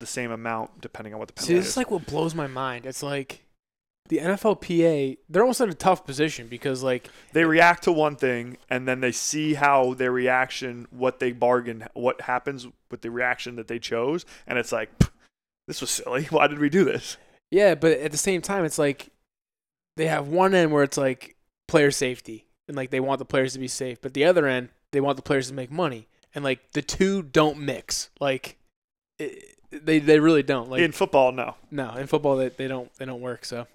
[0.00, 1.56] the same amount depending on what the penalty is.
[1.56, 1.70] See, this is.
[1.72, 2.86] is like what blows my mind.
[2.86, 3.46] It's like
[4.08, 5.18] the NFLPA.
[5.28, 9.00] They're almost in a tough position because like they react to one thing, and then
[9.00, 13.78] they see how their reaction, what they bargain, what happens with the reaction that they
[13.78, 14.90] chose, and it's like,
[15.66, 16.24] this was silly.
[16.30, 17.16] Why did we do this?
[17.50, 19.08] yeah, but at the same time, it's like
[19.96, 21.36] they have one end where it's like
[21.68, 24.68] player safety and like they want the players to be safe, but the other end
[24.92, 28.10] they want the players to make money, and like the two don't mix.
[28.20, 28.58] Like
[29.18, 30.70] it, they they really don't.
[30.70, 31.54] Like In football, no.
[31.70, 33.44] no, in football they, they don't they don't work.
[33.44, 33.66] So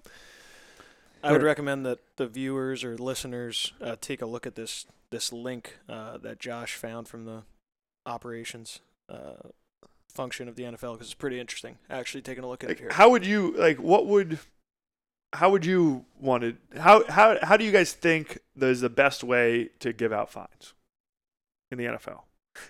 [1.22, 5.32] I would recommend that the viewers or listeners uh, take a look at this this
[5.32, 7.42] link uh, that Josh found from the
[8.06, 9.48] operations uh,
[10.08, 11.78] function of the NFL because it's pretty interesting.
[11.88, 12.90] Actually, taking a look at it here.
[12.90, 13.78] how would you like?
[13.78, 14.38] What would?
[15.34, 16.80] How would you want to?
[16.80, 20.74] How how how do you guys think there's the best way to give out fines
[21.70, 22.20] in the NFL?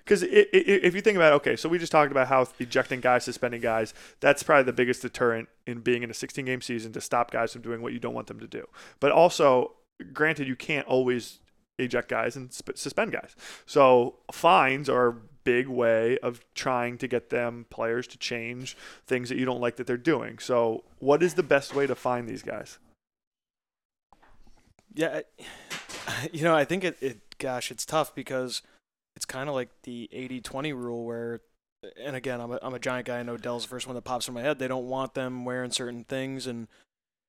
[0.04, 3.24] Because if you think about it, okay, so we just talked about how ejecting guys,
[3.24, 7.00] suspending guys, that's probably the biggest deterrent in being in a 16 game season to
[7.00, 8.66] stop guys from doing what you don't want them to do.
[9.00, 9.72] But also,
[10.12, 11.40] granted, you can't always
[11.78, 13.34] eject guys and suspend guys.
[13.66, 18.76] So fines are a big way of trying to get them players to change
[19.06, 20.38] things that you don't like that they're doing.
[20.38, 22.78] So what is the best way to find these guys?
[24.94, 25.22] Yeah,
[26.32, 28.62] you know, I think it, it gosh, it's tough because
[29.22, 31.40] it's kind of like the 80-20 rule where
[32.04, 33.18] and again, I'm a, I'm a giant guy.
[33.20, 34.58] I know Dell's the first one that pops in my head.
[34.58, 36.66] They don't want them wearing certain things, and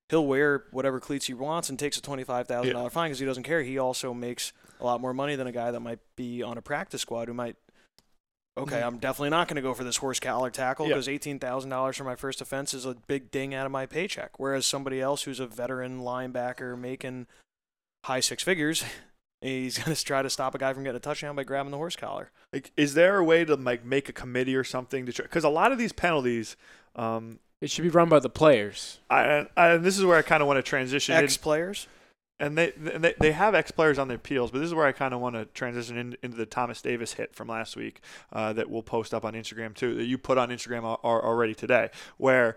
[0.08, 3.26] he'll wear whatever cleats he wants and takes a twenty-five thousand dollar fine because he
[3.26, 3.62] doesn't care.
[3.62, 6.62] He also makes a lot more money than a guy that might be on a
[6.62, 7.56] practice squad who might.
[8.56, 8.86] Okay, Mhm.
[8.86, 10.94] I'm definitely not going to go for this horse collar tackle Yeah.
[11.00, 14.38] because thousand dollars for my first offense is a big ding out of my paycheck.
[14.38, 17.26] Whereas somebody else who's a veteran linebacker making
[18.04, 18.84] high six figures,
[19.44, 21.76] he's going to try to stop a guy from getting a touchdown by grabbing the
[21.76, 22.30] horse collar.
[22.52, 25.24] Like, is there a way to like make a committee or something to try?
[25.24, 26.56] Because a lot of these penalties,
[26.96, 28.98] um, it should be run by the players.
[29.10, 31.16] I, I, and this is where I kind of want to transition.
[31.16, 31.86] in- Ex players.
[32.40, 34.86] and they, and they they have ex players on their appeals, but this is where
[34.86, 38.00] I kind of want to transition in, into the Thomas Davis hit from last week
[38.32, 39.94] uh, that we'll post up on Instagram too.
[39.94, 42.56] That you put on Instagram al- al- already today, where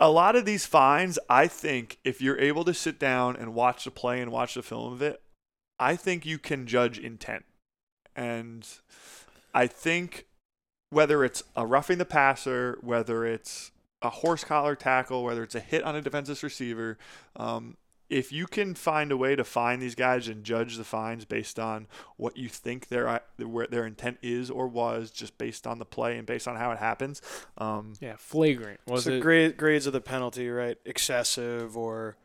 [0.00, 3.84] a lot of these fines, I think, if you're able to sit down and watch
[3.84, 5.22] the play and watch the film of it,
[5.78, 7.44] I think you can judge intent,
[8.14, 8.66] and
[9.54, 10.26] I think
[10.90, 13.72] whether it's a roughing the passer, whether it's
[14.02, 16.98] a horse collar tackle, whether it's a hit on a defensive receiver,
[17.36, 17.76] um,
[18.10, 21.58] if you can find a way to find these guys and judge the fines based
[21.58, 25.84] on what you think their where their intent is or was, just based on the
[25.84, 27.22] play and based on how it happens,
[27.58, 28.78] um, Yeah, flagrant.
[28.86, 29.20] Was so it?
[29.20, 30.76] grade, grades of the penalty, right?
[30.84, 32.16] Excessive or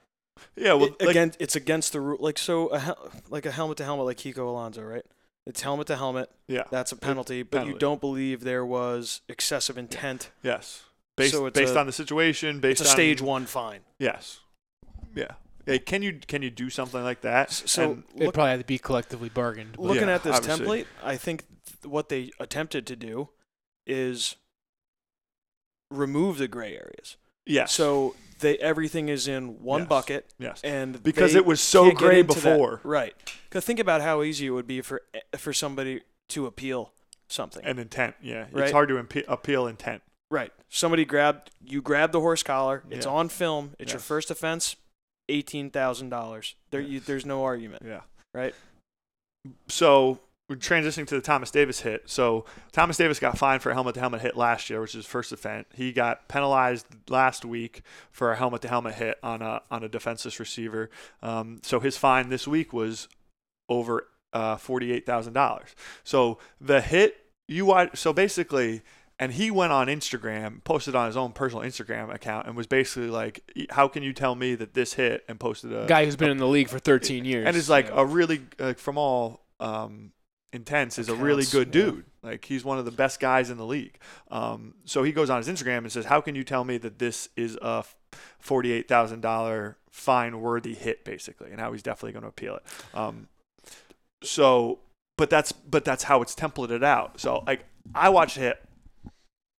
[0.56, 2.18] yeah, well, it, like, again, it's against the rule.
[2.20, 5.06] Like so, a hel- like a helmet to helmet, like Kiko Alonso, right?
[5.46, 6.30] It's helmet to helmet.
[6.48, 10.30] yeah, That's a penalty, but you don't believe there was excessive intent.
[10.44, 10.84] yes,
[11.18, 13.82] based So it's based a- on the situation, based It's a on stage one fine.
[13.98, 14.42] Yes,
[15.16, 15.32] yeah.
[15.66, 17.52] Hey, can you can you do something like that?
[17.52, 19.74] So And- It look, probably had to be collectively bargained.
[19.74, 20.84] but- looking Yeah, at this obviously.
[20.84, 23.30] template, I think th- what they attempted to do
[23.88, 24.36] is
[25.92, 27.18] remove the gray areas.
[27.46, 27.66] Yeah.
[27.66, 29.90] So they everything is in one Yes.
[29.90, 30.62] bucket, yes.
[30.64, 32.82] and Because it was so gray into that- before.
[32.84, 33.16] right?
[33.50, 35.02] Because think about how easy it would be for
[35.38, 36.94] for somebody to appeal
[37.28, 37.64] something.
[37.66, 38.16] And intent.
[38.22, 38.48] Yeah.
[38.52, 38.64] Right.
[38.64, 40.02] It's hard to impe- appeal intent.
[40.32, 40.52] right.
[40.70, 42.84] Somebody grabbed you grabbed the horse collar.
[42.90, 43.12] It's Yeah.
[43.12, 43.76] on film.
[43.80, 44.76] It's your first offense.
[45.28, 46.56] Eighteen thousand dollars.
[46.72, 47.84] There, you, there's no argument.
[47.86, 48.02] Yeah.
[48.34, 48.56] Right.
[49.68, 50.20] So
[50.50, 52.10] we're transitioning to the Thomas Davis hit.
[52.10, 54.96] So Thomas Davis got fined for a helmet to helmet hit last year, which is
[54.96, 55.68] his first offense.
[55.76, 59.88] He got penalized last week for a helmet to helmet hit on a on a
[59.90, 60.90] defenseless receiver.
[61.22, 63.08] Um, so his fine this week was
[63.70, 65.76] over uh, forty eight thousand dollars.
[66.04, 67.98] So the hit you watch.
[67.98, 68.82] So basically.
[69.22, 73.10] And he went on Instagram, posted on his own personal Instagram account, and was basically
[73.10, 76.30] like, "How can you tell me that this hit?" And posted a Guy who's been
[76.30, 77.46] in the league for 13 years.
[77.46, 77.98] and is like know.
[77.98, 80.14] a really uh, from all um,
[80.52, 81.84] intents is a really good yeah.
[81.84, 82.06] dude.
[82.22, 83.98] Like he's one of the best guys in the league.
[84.30, 87.00] Um, so he goes on his Instagram and says, "How can you tell me that
[87.00, 87.86] this is a
[88.40, 92.64] forty-eight thousand dollar fine worthy hit, basically?" And how he's definitely going to appeal it.
[92.94, 93.28] Um,
[94.22, 94.80] so,
[95.18, 97.20] but that's but that's how it's templated out.
[97.20, 98.62] So like I watched hit,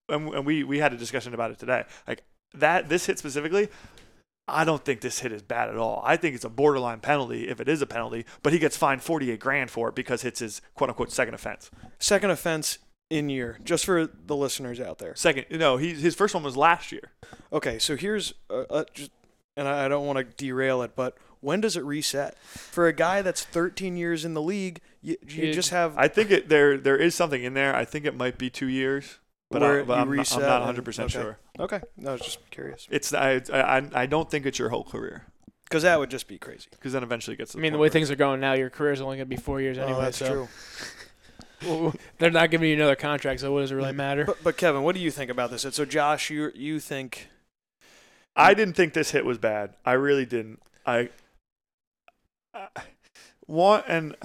[0.08, 1.84] and, and we we had a discussion about it today.
[2.06, 2.24] Like
[2.54, 3.68] that this hit specifically,
[4.50, 6.02] I don't think this hit is bad at all.
[6.04, 9.02] I think it's a borderline penalty if it is a penalty, but he gets fined
[9.02, 11.70] 48 grand for it because it's his quote unquote second offense.
[11.98, 12.78] Second offense
[13.10, 15.14] in year, just for the listeners out there.
[15.16, 17.12] Second, no, he his first one was last year.
[17.52, 19.10] Okay, so here's uh, uh, just,
[19.56, 22.92] and I I don't want to derail it, but when does it reset for a
[22.92, 24.80] guy that's 13 years in the league?
[25.02, 27.74] You, you just have I think it there there is something in there.
[27.74, 29.18] I think it might be two years,
[29.50, 31.22] but, I, but I'm, not, I'm not 100 percent okay.
[31.22, 31.38] sure.
[31.58, 31.80] okay.
[31.96, 35.26] No, I was just curious It's I, I I don't think it's your whole career
[35.64, 36.66] because that would just be crazy.
[36.70, 37.52] because then eventually it gets.
[37.52, 39.36] To I mean, the way things are going now, your career is only going to
[39.36, 39.98] be four years oh, anyway.
[39.98, 40.48] oh, that's so true.
[41.62, 43.98] Well, they're not giving you another contract, so what does it really mm-hmm.
[43.98, 44.24] matter?
[44.24, 45.66] But, but Kevin, what do you think about this?
[45.74, 47.28] So Josh, you you think
[48.34, 49.74] I didn't think this hit was bad.
[49.84, 50.62] I really didn't.
[50.86, 51.10] I,
[52.54, 52.68] I
[53.46, 54.16] want and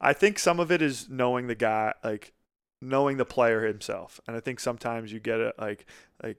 [0.00, 2.32] I think some of it is knowing the guy, like
[2.80, 4.20] knowing the player himself.
[4.26, 5.86] And I think sometimes you get it like
[6.22, 6.38] like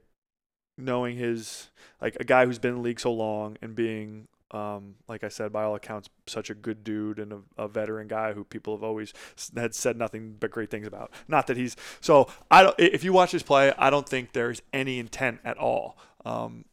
[0.78, 1.70] knowing his
[2.00, 5.28] like a guy who's been in the league so long and being um, like I
[5.28, 8.76] said, by all accounts, such a good dude and a, a veteran guy who people
[8.76, 9.14] have always
[9.56, 11.10] had said nothing but great things about.
[11.26, 12.28] Not that he's so.
[12.50, 12.74] I don't.
[12.78, 15.96] If you watch his play, I don't think there's any intent at all.
[16.24, 16.66] Um,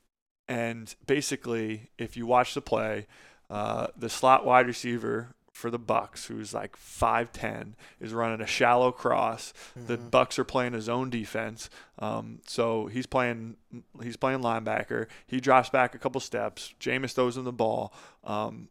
[0.47, 3.07] and basically, if you watch the play,
[3.49, 8.91] uh, the slot wide receiver for the Bucs, who's like 5'10, is running a shallow
[8.91, 9.53] cross.
[9.75, 10.09] The Mhm.
[10.09, 13.57] Bucs are playing his own defense, um, so he's playing
[14.01, 15.07] he's playing linebacker.
[15.27, 16.73] He drops back a couple steps.
[16.79, 17.93] Jameis throws him the ball,
[18.23, 18.69] um,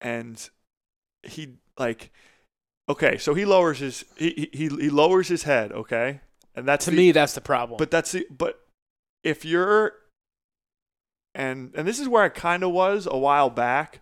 [0.00, 0.48] and
[1.22, 2.10] he like
[2.88, 6.20] okay, so he lowers his he he, he lowers his head, okay,
[6.54, 7.76] and that's to the- me, that's the problem.
[7.78, 8.60] but that's the but
[9.24, 9.92] if you're
[11.34, 14.00] and and this is where I kind of was a while back.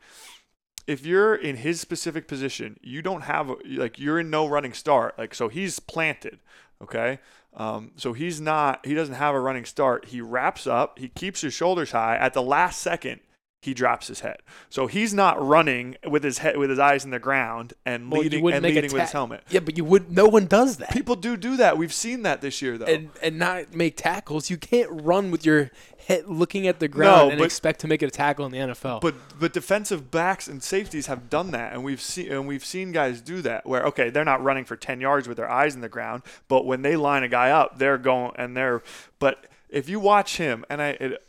[0.87, 5.19] If you're in his specific position, you don't have like you're in no running start.
[5.19, 6.39] Like so he's planted,
[6.83, 7.19] okay?
[7.55, 10.07] Um, so he's not he doesn't have a running start.
[10.07, 13.21] He wraps up, he keeps his shoulders high at the last second.
[13.63, 14.37] He drops his head,
[14.69, 18.21] so he's not running with his head with his eyes in the ground and Well,
[18.21, 19.43] leading and leading with his helmet.
[19.51, 20.13] yeah, but you would.
[20.13, 20.91] No one does that.
[20.93, 21.77] People do do that.
[21.77, 22.85] We've seen that this year, though.
[22.87, 24.51] and and not make tackles.
[24.51, 25.71] You can't run with your
[26.07, 28.59] head looking at the ground and but- expect to make it a tackle in the
[28.59, 29.01] NFL.
[29.01, 32.93] But but defensive backs and safeties have done that, and we've seen and we've seen
[32.93, 33.67] guys do that.
[33.67, 36.67] Where okay, they're not running for ten yards with their eyes in the ground, but
[36.67, 38.83] when they line a guy up, they're going and they're.
[39.19, 41.23] But if you watch him, and I, it,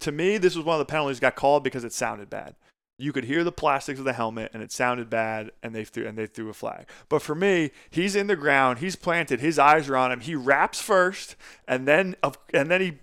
[0.00, 2.54] to me, this was one of the penalties got called because it sounded bad.
[2.98, 6.06] You could hear the plastics of the helmet, and it sounded bad, and they threw
[6.06, 6.86] and they threw a flag.
[7.08, 10.20] But for me, he's in the ground, he's planted, his eyes are on him.
[10.20, 11.34] He wraps first,
[11.66, 12.16] and then
[12.52, 12.98] and then he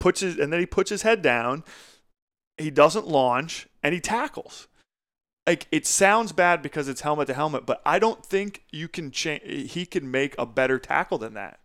[0.00, 1.64] puts his and then he puts his head down.
[2.58, 4.68] He doesn't launch, and he tackles.
[5.46, 9.10] Like it sounds bad because it's helmet to helmet, but I don't think you can
[9.10, 9.72] change.
[9.72, 11.60] He can make a better tackle than that.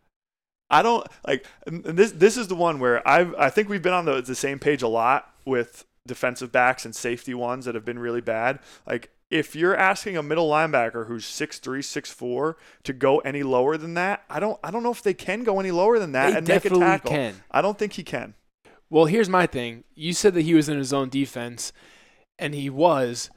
[0.74, 2.12] I don't like and this.
[2.12, 4.82] This is the one where I I think we've been on the the same page
[4.82, 8.60] a lot with defensive backs and safety ones that have been really bad.
[8.88, 12.54] Like if you're asking a middle linebacker who's 6'3", 6'4",
[12.84, 15.60] to go any lower than that, I don't I don't know if they can go
[15.60, 17.10] any lower than that they and make a tackle.
[17.10, 17.42] can.
[17.52, 18.36] I don't think he can.
[18.90, 19.86] Well, here's my thing.
[19.96, 21.74] You said that he was in his own defense,
[22.38, 23.32] and he was,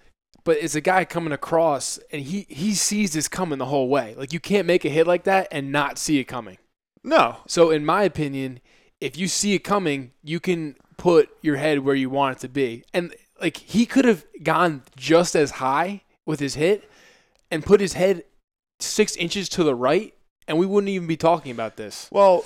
[0.45, 4.15] but it's a guy coming across, and he he sees this coming the whole way.
[4.17, 6.59] Like you can't make a hit like that and not see it coming.
[7.07, 8.61] No, So, in my opinion,
[9.01, 12.49] if you see it coming, you can put your head where you want it to
[12.49, 12.85] be.
[12.93, 16.91] And like he could have gone just as high with his hit
[17.51, 18.25] and put his head
[18.81, 20.13] six inches to the right
[20.49, 22.09] and we wouldn't even be talking about this.
[22.11, 22.45] Well,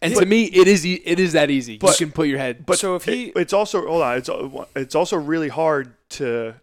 [0.00, 1.78] And But- to me, it is e- it is that easy.
[1.78, 2.66] But- you can put your head.
[2.66, 4.28] But So if he- it- it's also hold on, it's
[4.74, 6.54] it's also really hard to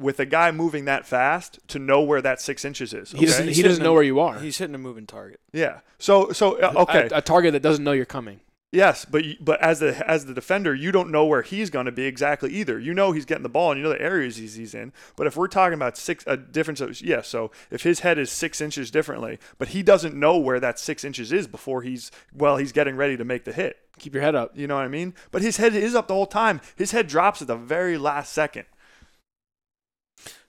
[0.00, 3.10] with a guy moving that fast to know where that six inches is.
[3.12, 4.38] he doesn't he doesn't know a- where you are.
[4.38, 5.40] He's hitting a moving target.
[5.52, 5.80] Yeah.
[5.98, 7.08] So so uh, okay.
[7.12, 8.40] A, a target that doesn't know you're coming.
[8.70, 11.92] yes, but but as the as the defender, you don't know where he's going to
[11.92, 12.78] be exactly either.
[12.78, 14.92] You know he's getting the ball and you know the areas he's, he's in.
[15.16, 18.30] But if we're talking about six a difference of yeah, so if his head is
[18.30, 22.56] six inches differently, but he doesn't know where that six inches is before he's well
[22.58, 23.78] he's getting ready to make the hit.
[23.98, 24.56] Keep your head up.
[24.56, 25.12] You know what I mean?
[25.32, 26.60] But his head is up the whole time.
[26.76, 28.66] His head drops at the very last second.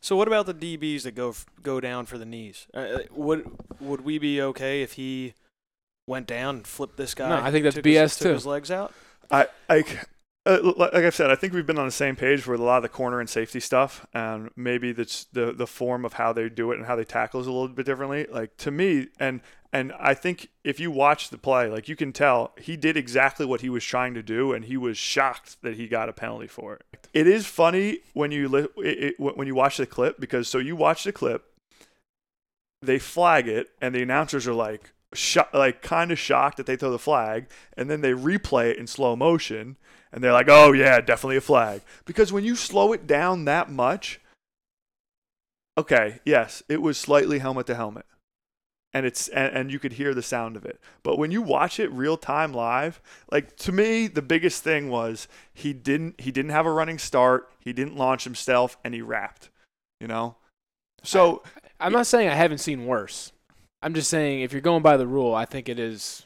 [0.01, 2.67] So what about the DBs that go f- go down for the knees?
[2.73, 3.49] Uh, would
[3.79, 5.33] would we be okay if he
[6.07, 7.29] went down and flipped this guy?
[7.29, 8.33] No, I think that's took BS his, took too.
[8.33, 8.93] His legs out.
[9.31, 10.07] I like
[10.45, 12.77] uh, like I've said, I think we've been on the same page with a lot
[12.77, 16.49] of the corner and safety stuff, and maybe that's the the form of how they
[16.49, 18.25] do it and how they tackle is a little bit differently.
[18.31, 22.11] Like to me, and and I think if you watch the play, like you can
[22.11, 25.75] tell he did exactly what he was trying to do, and he was shocked that
[25.75, 27.07] he got a penalty for it.
[27.13, 30.57] It is funny when you li- it, it, when you watch the clip because so
[30.57, 31.45] you watch the clip,
[32.81, 34.91] they flag it, and the announcers are like.
[35.11, 38.77] Sho- like kind of shocked that they throw the flag, and then they replay it
[38.77, 39.75] in slow motion,
[40.11, 43.71] and they're like, "Oh yeah, definitely a flag." Because when you slow it down that
[43.71, 44.21] much,
[45.79, 48.05] okay, yes, it was slightly helmet to helmet,
[48.93, 50.79] and it's and, and you could hear the sound of it.
[51.03, 55.27] But when you watch it real time live, like to me, the biggest thing was
[55.53, 59.49] he didn't he didn't have a running start, he didn't launch himself, and he wrapped.
[59.99, 60.37] You know,
[61.03, 61.43] so
[61.79, 63.31] I'm not saying I haven't seen worse.
[63.81, 66.25] I'm just saying if you're going by the rule, I think it is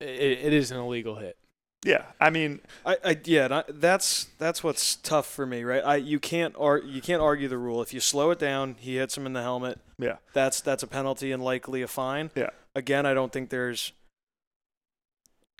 [0.00, 1.36] it, it is an illegal hit.
[1.84, 5.82] Yeah, I mean, I, I yeah, that's that's what's tough for me, right?
[5.84, 7.80] I you can't ar- you can't argue the rule.
[7.80, 9.78] If you slow it down, he hits him in the helmet.
[9.98, 12.30] yeah, That's that's a penalty and likely a fine.
[12.34, 12.50] Yeah.
[12.74, 13.92] Again, I don't think there's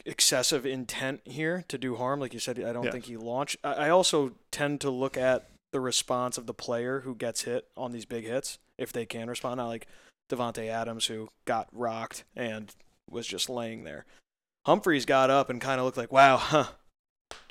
[0.05, 2.21] excessive intent here to do harm.
[2.21, 2.91] Like you said, I don't Yeah.
[2.93, 3.57] think he launched.
[3.64, 7.67] I, I also tend to look at the response of the player who gets hit
[7.77, 9.59] on these big hits, if they can respond.
[9.59, 9.87] Not like
[10.31, 12.75] Davante Adams who got rocked and
[13.11, 14.05] was just laying there.
[14.67, 16.67] Humphries got up and kind of looked like, "Wow, huh,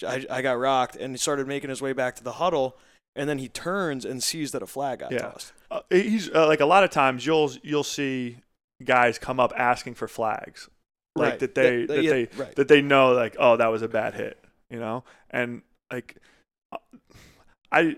[0.05, 2.77] I, I got rocked," and he started making his way back to the huddle.
[3.17, 5.19] And then he turns and sees that a flag got Yeah.
[5.19, 5.53] tossed.
[5.71, 8.39] uh, he's uh, like a lot of times you'll you'll see
[8.83, 10.67] guys come up asking for flags,
[11.15, 11.39] like Right.
[11.39, 12.55] that they That- that yeah, they right.
[12.57, 14.37] that they know like oh that was a bad hit,
[14.69, 16.17] you know, and like
[16.73, 16.77] uh,
[17.71, 17.95] I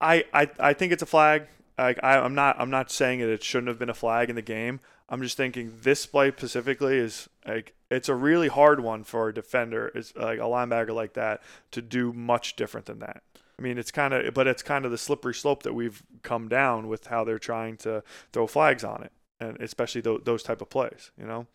[0.00, 1.42] I I I think it's a flag.
[1.76, 4.36] Like I, I'm not I'm not saying that it shouldn't have been a flag in
[4.36, 4.80] the game.
[5.14, 9.32] I'm just thinking this play specifically is like it's a really hard one for a
[9.34, 11.40] defender, is like a linebacker like that
[11.70, 13.22] to do much different than that.
[13.56, 16.48] I mean, it's kind of, but it's kind of the slippery slope that we've come
[16.48, 18.02] down with how they're trying to
[18.32, 21.12] throw flags on it, and especially th- those type of plays.
[21.16, 21.46] You know,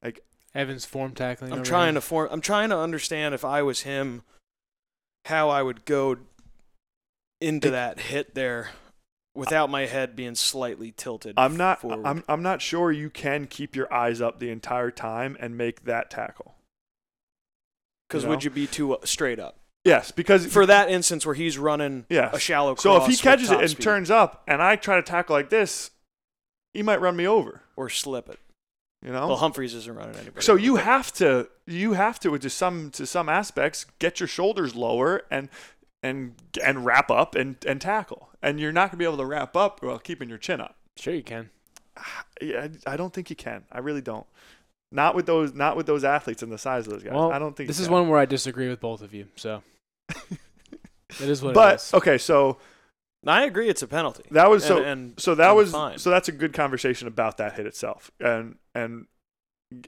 [0.00, 0.20] Like
[0.54, 1.52] Evans form tackling.
[1.52, 1.94] I'm trying him.
[1.96, 2.28] to form.
[2.30, 4.22] I'm trying to understand if I was him,
[5.24, 6.18] how I would go
[7.40, 8.70] into It- that hit there
[9.34, 11.34] without my head being slightly tilted.
[11.36, 12.04] I'm not, Forward.
[12.04, 15.84] I'm, I'm not sure you can keep your eyes up the entire time and make
[15.84, 16.56] that tackle.
[18.08, 18.34] because you know?
[18.34, 22.04] would you be too uh, straight up Yes, because for that instance where he's running
[22.10, 22.34] yes.
[22.34, 22.82] a shallow cross?
[22.82, 25.48] So if he catches it and speed turns up, and I try to tackle like
[25.50, 25.92] this,
[26.74, 27.62] he might run me over.
[27.74, 28.38] or slip it,
[29.02, 29.28] You know.
[29.28, 30.42] well Humphries isn't running anybody.
[30.44, 34.74] So you have to you have to to some to some aspects get your shoulders
[34.74, 35.48] lower and
[36.02, 38.27] and and wrap up and and tackle.
[38.42, 40.76] And you're not going to be able to wrap up while keeping your chin up.
[40.96, 41.50] Sure, you can.
[42.40, 43.64] Yeah, I I don't think you can.
[43.72, 44.24] I really don't.
[44.92, 47.12] Not with those not with those athletes and the size of those guys.
[47.12, 47.94] Well, I don't think This you is can.
[47.94, 49.26] one where I disagree with both of you.
[49.34, 49.62] So
[50.30, 50.38] it
[51.20, 51.94] is what it But is.
[51.94, 52.58] okay, so
[53.26, 54.22] I agree, it's a penalty.
[54.30, 55.98] that was so and, and so that and was fine.
[55.98, 59.06] so that's a good conversation about that hit itself and and a-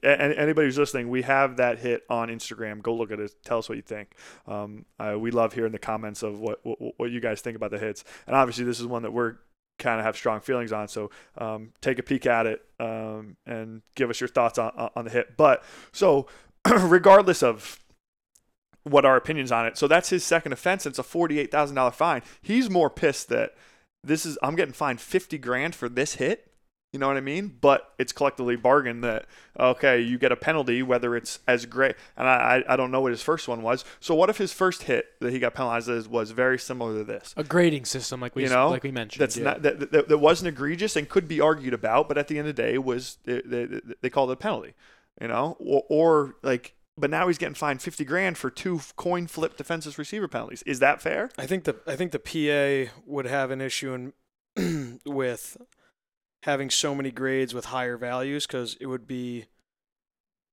[0.02, 2.82] anybody who's listening we have that hit on instagram.
[2.82, 3.34] Go look at it.
[3.44, 4.14] Tell us what you think.
[4.46, 4.84] Um,
[5.18, 8.04] we love hearing the comments of what, what what you guys think about the hits.
[8.26, 9.36] And obviously this is one that we're
[9.78, 10.86] kind of have strong feelings on.
[10.88, 15.04] So um, take a peek at it um, and give us your thoughts on, on
[15.04, 15.36] the hit.
[15.36, 16.26] But so
[16.68, 17.80] regardless of
[18.84, 22.22] what our opinions on it so that's his second offense it's a $48000 fine.
[22.40, 23.54] He's more pissed that
[24.02, 26.49] this is I'm getting fined 50 grand for this hit.
[26.92, 27.56] You know what I mean?
[27.60, 29.26] But it's collectively bargained that
[29.58, 31.94] okay, you get a penalty whether it's as great.
[32.16, 33.84] And I I I don't know what his first one was.
[34.00, 37.04] So what if his first hit that he got penalized as was very similar to
[37.04, 37.32] this?
[37.36, 39.20] A grading system, like we You know, like we mentioned.
[39.20, 39.44] That's yeah.
[39.44, 42.48] not that, that that wasn't egregious and could be argued about, but at the end
[42.48, 44.74] of the day was they, they, they called it a penalty.
[45.20, 46.74] You know, or, or like.
[46.98, 50.62] But now he's getting fined fifty grand for two coin flip defensive receiver penalties.
[50.66, 51.30] Is that fair?
[51.38, 54.12] I think the I think the PA would have an issue
[54.56, 55.56] in with
[56.44, 59.46] having so many grades with higher values because it would be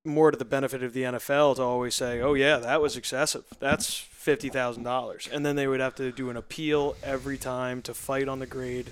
[0.05, 3.45] more to the benefit of the NFL to always say, "Oh yeah, that was excessive.
[3.59, 7.81] That's fifty thousand dollars," and then they would have to do an appeal every time
[7.83, 8.89] to fight on the grade.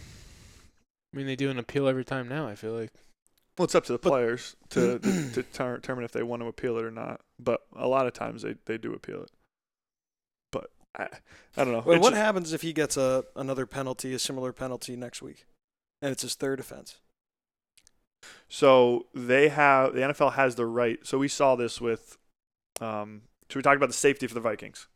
[1.14, 2.48] I mean, they do an appeal every time now.
[2.48, 2.92] I feel like.
[3.58, 6.48] Well, it's up to the players to, to, to ter- determine if they want to
[6.48, 7.22] appeal it or not.
[7.40, 9.32] But a lot of times they, they do appeal it.
[10.52, 11.08] But I,
[11.56, 11.84] I don't know.
[11.86, 15.46] Well, what ju- happens if he gets a another penalty, a similar penalty next week,
[16.02, 17.00] and it's his third offense?
[18.48, 21.00] So they have the NFL has the right.
[21.04, 22.18] So we saw this with.
[22.82, 24.88] Um, so we talked about the safety for the Vikings.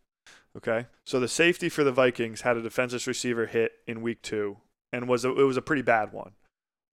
[0.58, 4.58] Okay, so the safety for the Vikings had a defenseless receiver hit in week two,
[4.92, 6.32] and was a, it was a pretty bad one,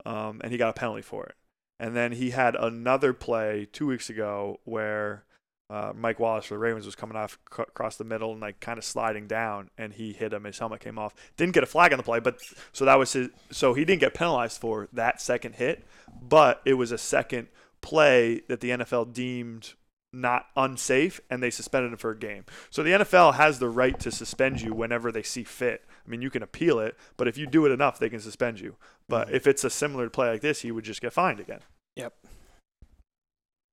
[0.05, 1.35] um, and he got a penalty for it.
[1.79, 5.25] And then he had another play two weeks ago where
[5.69, 8.61] uh, Mike Wallace for the Ravens was coming off c- across the middle and like
[8.61, 10.45] kind of sliding down, and he hit him.
[10.45, 11.15] His helmet came off.
[11.37, 12.39] Didn't get a flag on the play, but
[12.73, 13.31] so that was his.
[13.51, 15.85] So he didn't get penalized for that second hit,
[16.23, 17.49] but it was a second
[17.81, 19.75] play that the NFL deemed
[20.13, 22.45] not unsafe and they suspended him for a game.
[22.71, 25.85] So the NFL has the right to suspend you whenever they see fit.
[26.07, 28.61] I mean, you can appeal it, but if you do it enough, they can suspend
[28.61, 28.77] you.
[29.09, 31.61] But if it's a similar play like this, he would just get fined again.
[31.97, 32.15] Yep.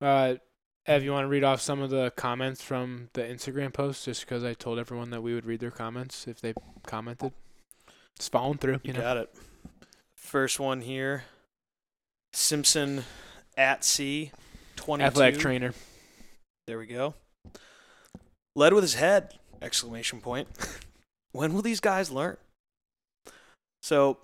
[0.01, 0.35] Uh,
[0.85, 4.21] Ev, you want to read off some of the comments from the Instagram post, just
[4.21, 6.53] because I told everyone that we would read their comments if they
[6.85, 7.31] commented.
[8.17, 8.99] Just following through, you, You know.
[9.01, 9.33] got it.
[10.17, 11.23] First one here.
[12.33, 13.05] Simpson
[13.55, 14.31] at sea,
[14.75, 15.05] twenty-two.
[15.07, 15.73] Athletic trainer.
[16.67, 17.13] There we go.
[18.55, 19.35] Led with his head!
[19.61, 20.47] Exclamation point.
[21.31, 22.37] when will these guys learn?
[23.81, 24.17] So,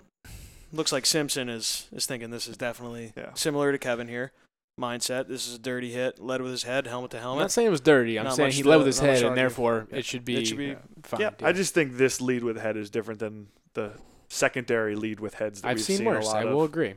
[0.73, 3.33] looks like Simpson is is thinking this is definitely Yeah.
[3.33, 4.31] similar to Kevin here.
[4.79, 5.27] Mindset.
[5.27, 6.19] This is a dirty hit.
[6.19, 7.25] Led with his head, helmet to helmet.
[7.25, 7.43] I'm helmet.
[7.43, 8.17] not saying it was dirty.
[8.17, 9.97] I'm Not saying he to- led with his head, and therefore Yeah.
[9.99, 10.75] it should be, It should be Yeah.
[11.03, 11.21] fine.
[11.21, 13.93] Yeah, I just think this lead with head is different than the
[14.29, 16.25] secondary lead with heads that I've we've seen seen worse.
[16.25, 16.53] a lot I of.
[16.55, 16.95] will agree.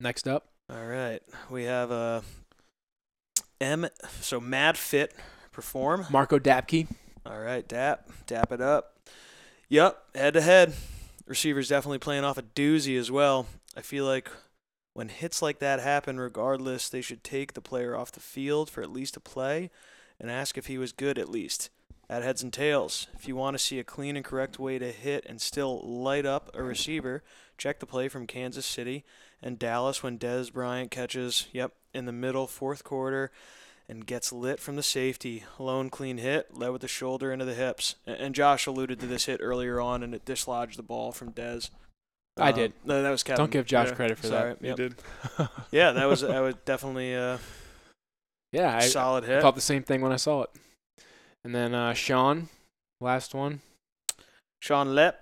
[0.00, 2.20] Next up, All right, we have uh,
[3.60, 3.88] M.
[4.20, 5.14] So Mad Fit
[5.52, 6.06] perform.
[6.10, 6.86] Marco Dapke.
[7.26, 8.96] All right, dap, dap it up.
[9.68, 10.74] Yep, head to head.
[11.26, 13.46] Receiver's definitely playing off a doozy as well.
[13.76, 14.30] I feel like
[14.98, 18.82] when hits like that happen, regardless, they should take the player off the field for
[18.82, 19.70] at least a play
[20.18, 21.70] and ask if he was good at least.
[22.10, 24.90] At heads and tails, if you want to see a clean and correct way to
[24.90, 27.22] hit and still light up a receiver,
[27.56, 29.04] check the play from Kansas City
[29.40, 33.30] and Dallas when Dez Bryant catches, yep, in the middle fourth quarter
[33.88, 35.44] and gets lit from the safety.
[35.60, 37.94] Lone clean hit, led with the shoulder into the hips.
[38.04, 41.70] And Josh alluded to this hit earlier on, and it dislodged the ball from Dez.
[42.38, 42.72] I Um, did.
[42.84, 43.38] No, that was Kevin.
[43.38, 44.50] Don't give Josh Yeah, credit for Sorry.
[44.60, 44.76] You Yep.
[44.76, 44.94] did.
[45.70, 47.38] Yeah, that was that was definitely a
[48.52, 49.42] yeah, I, solid I hit.
[49.42, 50.50] thought the same thing when I saw it.
[51.44, 52.48] And then uh, Sean,
[53.00, 53.60] last one.
[54.60, 55.14] Sean Lepp.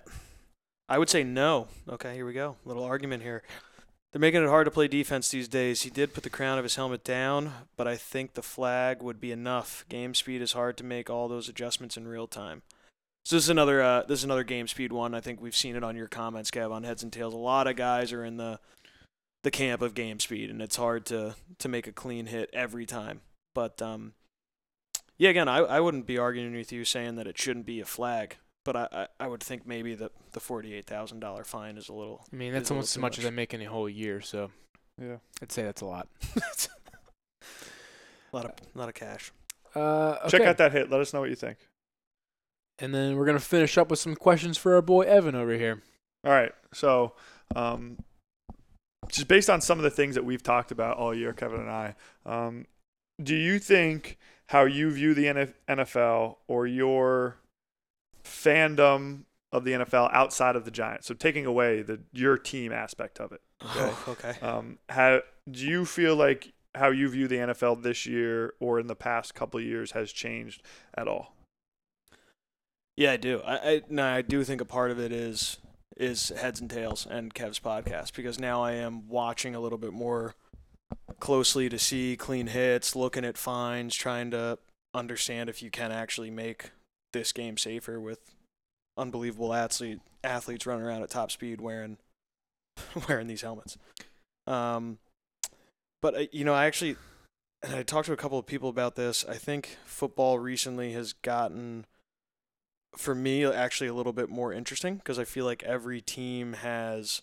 [0.89, 1.67] I would say no.
[1.89, 2.55] Okay, here we go.
[2.65, 3.43] Little argument here.
[4.13, 5.81] They're making it hard to play defense these days.
[5.81, 9.19] He did put the crown of his helmet down, but I think the flag would
[9.19, 9.83] be enough.
[9.89, 12.61] Game speed is hard to make all those adjustments in real time.
[13.27, 15.13] So this is another uh, this is another game speed one.
[15.13, 17.33] I think we've seen it on your comments, Kev, on heads and tails.
[17.33, 18.57] A lot of guys are in the
[19.43, 22.85] the camp of game speed, and it's hard to to make a clean hit every
[22.85, 23.19] time.
[23.53, 24.13] But um,
[25.17, 27.85] yeah, again, I, I wouldn't be arguing with you saying that it shouldn't be a
[27.85, 31.75] flag, but I, I, I would think maybe the the forty eight thousand dollar fine
[31.75, 33.25] is a little I mean, that's almost as too much as.
[33.25, 34.51] I make in a whole year, so
[34.97, 35.17] Yeah.
[35.41, 36.07] I'd say that's a lot.
[36.33, 36.41] a
[38.31, 39.33] lot of lot of cash.
[39.75, 40.37] Uh, okay.
[40.37, 40.89] Check out that hit.
[40.89, 41.57] Let us know what you think.
[42.79, 45.81] And then we're gonna finish up with some questions for our boy Evan over here.
[46.23, 46.51] All right.
[46.73, 47.13] So,
[47.55, 47.97] um,
[49.07, 51.69] just based on some of the things that we've talked about all year, Kevin and
[51.69, 52.65] I, um,
[53.21, 54.17] do you think
[54.47, 55.25] how you view the
[55.67, 57.37] NFL or your
[58.23, 63.19] fandom of the NFL outside of the Giants, so taking away the your team aspect
[63.19, 63.79] of it, Okay.
[63.79, 64.35] Oh, okay.
[64.41, 68.87] um, how do you feel like how you view the NFL this year or in
[68.87, 70.61] the past couple of years has changed
[70.95, 71.33] at all?
[72.97, 73.41] Yeah, I do.
[73.45, 75.57] I, I no, I do think a part of it is
[75.95, 79.93] is heads and tails and Kev's podcast because now I am watching a little bit
[79.93, 80.35] more
[81.19, 84.57] closely to see clean hits, looking at fines, trying to
[84.93, 86.71] understand if you can actually make
[87.13, 88.35] this game safer with
[88.97, 91.97] unbelievable athlete athletes running around at top speed wearing
[93.07, 93.77] wearing these helmets.
[94.47, 94.97] Um,
[96.01, 96.95] but uh, you know, I actually
[97.61, 99.23] and I talked to a couple of people about this.
[99.27, 101.85] I think football recently has gotten
[102.97, 107.21] for me actually a little bit more interesting because I feel like every team has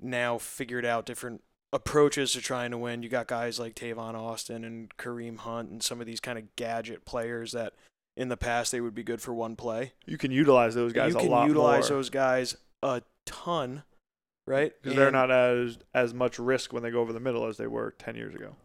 [0.00, 3.02] now figured out different approaches to trying to win.
[3.02, 6.54] You got guys like Tavon Austin and Kareem Hunt and some of these kind of
[6.56, 7.72] gadget players that
[8.16, 9.92] in the past they would be good for one play.
[10.06, 11.98] You can utilize those guys you a can utilize more.
[11.98, 13.82] those guys a ton
[14.46, 14.72] right?
[14.80, 17.66] Because they're not as as much risk when they go over the middle as they
[17.66, 18.56] were ten years ago.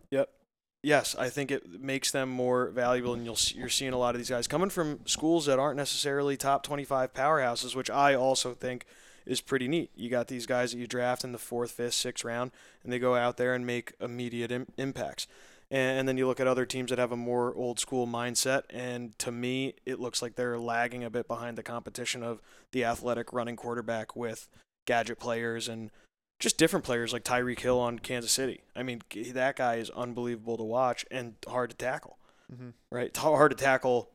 [0.84, 4.20] Yes, I think it makes them more valuable, and you'll you're seeing a lot of
[4.20, 8.86] these guys coming from schools that aren't necessarily top 25 powerhouses, which I also think
[9.26, 9.92] is pretty neat.
[9.96, 12.52] You got these guys that you draft in the fourth, fifth, sixth round,
[12.84, 15.28] and they go out there and make immediate Im- impacts.
[15.70, 18.64] And, and then you look at other teams that have a more old school mindset,
[18.70, 22.86] and to me, it looks like they're lagging a bit behind the competition of the
[22.86, 24.48] athletic running quarterback with
[24.86, 25.92] gadget players and
[26.40, 28.62] just different players like Tyreek Hill on Kansas City.
[28.76, 29.02] I mean,
[29.34, 32.18] that guy is unbelievable to watch and hard to tackle,
[32.54, 32.70] Mm-hmm.
[32.92, 33.16] right?
[33.18, 34.10] Hard to tackle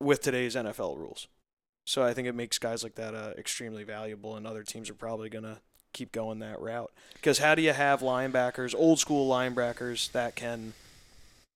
[0.00, 1.28] with today's NFL rules.
[1.86, 4.94] So I think it makes guys like that uh, extremely valuable, and other teams are
[4.94, 5.58] probably going to
[5.92, 6.90] keep going that route.
[7.14, 10.72] Because how do you have linebackers, old school linebackers, that can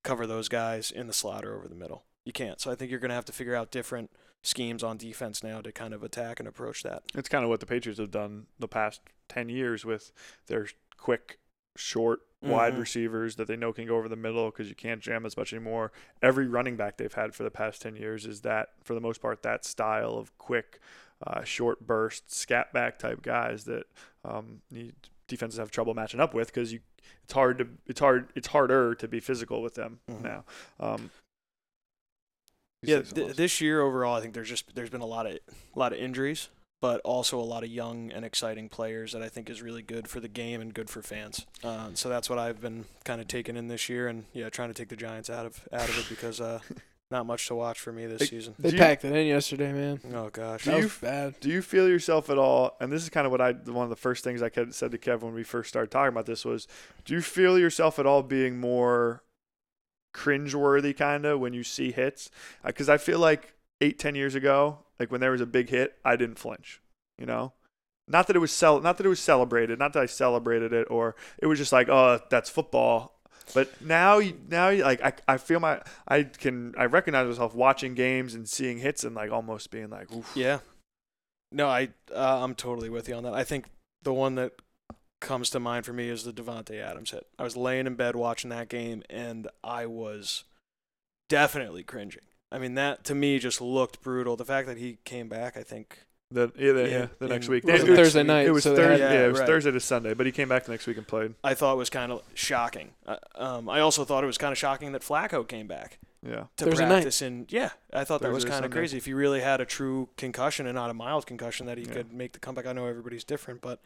[0.05, 2.05] cover those guys in the slot or over the middle?
[2.27, 2.61] You can't.
[2.61, 4.11] So I think you're going to have to figure out different
[4.49, 7.03] schemes on defense now to kind of attack and approach that.
[7.15, 10.11] It's kind of what the Patriots have done the past 10 years with
[10.47, 11.39] their quick,
[11.77, 12.79] short, wide Mhm.
[12.81, 15.53] receivers that they know can go over the middle because you can't jam as much
[15.53, 15.93] anymore.
[16.23, 19.21] Every running back they've had for the past 10 years is that, for the most
[19.21, 20.79] part, that style of quick,
[21.27, 23.87] uh, short burst, scat back type guys that
[24.25, 24.93] um, you,
[25.27, 26.81] defenses have trouble matching up with because you
[27.25, 30.23] it's hard to it's hard it's harder to be physical with them Mhm.
[30.23, 30.45] now.
[30.81, 31.11] Um,
[32.83, 35.79] Yeah, th- this year overall, I think there's just there's been a lot of a
[35.79, 36.49] lot of injuries,
[36.81, 40.07] but also a lot of young and exciting players that I think is really good
[40.09, 41.45] for the game and good for fans.
[41.65, 44.69] Uh, so that's what I've been kind of taking in this year, and yeah, trying
[44.69, 46.61] to take the Giants out of out of it because uh,
[47.11, 48.55] not much to watch for me this Hey, season.
[48.61, 49.99] They Do you- packed it in yesterday, man.
[50.15, 51.41] Oh gosh, Do That you was bad.
[51.41, 52.77] Do you feel yourself at all?
[52.81, 54.99] And this is kind of what I one of the first things I said to
[54.99, 56.69] Kev when we first started talking about this was,
[57.05, 59.25] do you feel yourself at all being more
[60.15, 62.31] cringeworthy kind of when you see hits?
[62.65, 65.97] Because I feel like eight ten years ago, like when there was a big hit,
[66.05, 66.81] I didn't flinch.
[67.19, 67.53] You know,
[68.07, 70.87] not that it was cel- not that it was celebrated, not that I celebrated it,
[70.91, 73.15] or it was just like, oh, that's football.
[73.55, 78.35] But now, now, like I, I feel my, I can, I recognize myself watching games
[78.35, 80.31] and seeing hits and like almost being like, Oof.
[80.35, 80.59] yeah.
[81.51, 83.33] No, I uh, I'm totally with you on that.
[83.33, 83.67] I think
[84.03, 84.53] the one that
[85.21, 87.27] comes to mind for me is the Davante Adams hit.
[87.39, 90.45] I was laying in bed watching that game, and I was
[91.29, 92.21] definitely cringing.
[92.51, 94.37] I mean, that to me just looked brutal.
[94.37, 95.99] The fact that he came back, I think.
[96.31, 97.65] The yeah, the, In- yeah, the next in- week.
[97.65, 99.05] It was It was- Thursday night, It was so they Thursday.
[99.05, 99.47] had- yeah, it was right.
[99.47, 101.35] Thursday to Sunday, but he came back the next week and played.
[101.43, 102.91] I thought was kind of shocking.
[103.07, 106.45] Uh, um, I also thought it was kind of shocking that Flacco came back Yeah,
[106.59, 107.21] to Thursday night.
[107.23, 108.99] And yeah, I thought that was kind of crazy.
[108.99, 111.93] If he really had a true concussion and not a mild concussion, that he Yeah.
[111.95, 112.67] could make the comeback.
[112.67, 113.81] I know everybody's different, but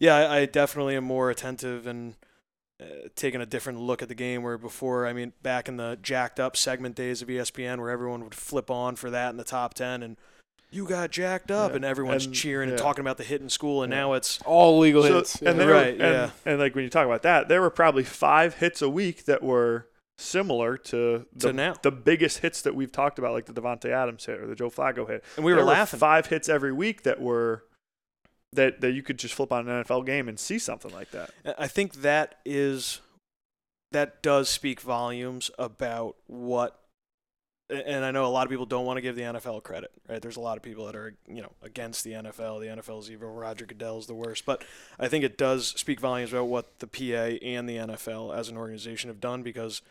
[0.00, 2.16] yeah, I, I definitely am more attentive and
[2.80, 2.84] uh,
[3.14, 4.42] taking a different look at the game.
[4.42, 8.24] Where before, I mean, back in the jacked up segment days of ESPN, where everyone
[8.24, 10.16] would flip on for that in the top ten and.
[10.72, 11.76] You got jacked up, Yeah.
[11.76, 13.98] and everyone's And- cheering and talking about the hit in school, and Yeah.
[14.02, 15.34] now it's All legal So- hits.
[15.42, 15.64] and yeah.
[15.64, 16.30] there, Right, and, yeah.
[16.46, 19.42] and like when you talk about that, there were probably five hits a week that
[19.42, 21.74] were similar to the, To now.
[21.82, 24.70] the biggest hits that we've talked about, like the Davante Adams hit or the Joe
[24.70, 25.24] Flacco hit.
[25.34, 25.98] and we were There laughing.
[25.98, 27.64] five hits every week that were
[28.52, 31.30] that that you could just flip on an NFL game and see something like that.
[31.58, 33.00] I think that is
[33.92, 36.80] that does speak volumes about what
[37.70, 40.20] and I know a lot of people don't want to give the NFL credit, right?
[40.20, 42.60] There's a lot of people that are, you know, against the NFL.
[42.60, 43.32] The NFL's evil.
[43.32, 44.44] Roger Goodell's the worst.
[44.44, 44.64] But
[44.98, 48.56] I think it does speak volumes about what the PA and the NFL as an
[48.56, 49.82] organization have done because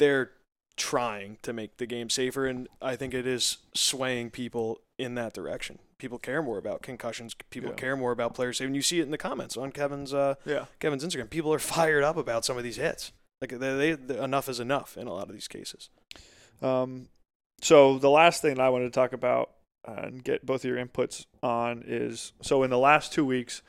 [0.00, 0.32] they're
[0.76, 5.32] trying to make the game safer and I think it is swaying people in that
[5.34, 5.78] direction.
[5.98, 7.34] People care more about concussions.
[7.50, 7.76] People Yeah.
[7.76, 8.66] care more about players safety.
[8.66, 10.66] And you see it in the comments on Kevin's uh, Yeah.
[10.78, 11.28] Kevin's Instagram.
[11.30, 13.12] People are fired up about some of these hits.
[13.40, 15.88] Like they, they enough is enough in a lot of these cases.
[16.62, 17.08] Um,
[17.62, 19.50] so the last thing I wanted to talk about
[19.88, 23.62] uh, and get both of your inputs on is so in the last two weeks,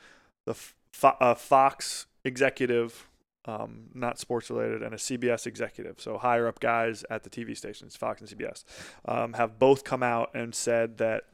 [0.46, 0.54] the
[0.92, 3.08] Fo- uh, Fox executive,
[3.46, 7.56] um, not sports related, and a CBS executive, so higher up guys at the TV
[7.56, 8.64] stations, Fox and CBS,
[9.04, 11.24] um, have both come out and said that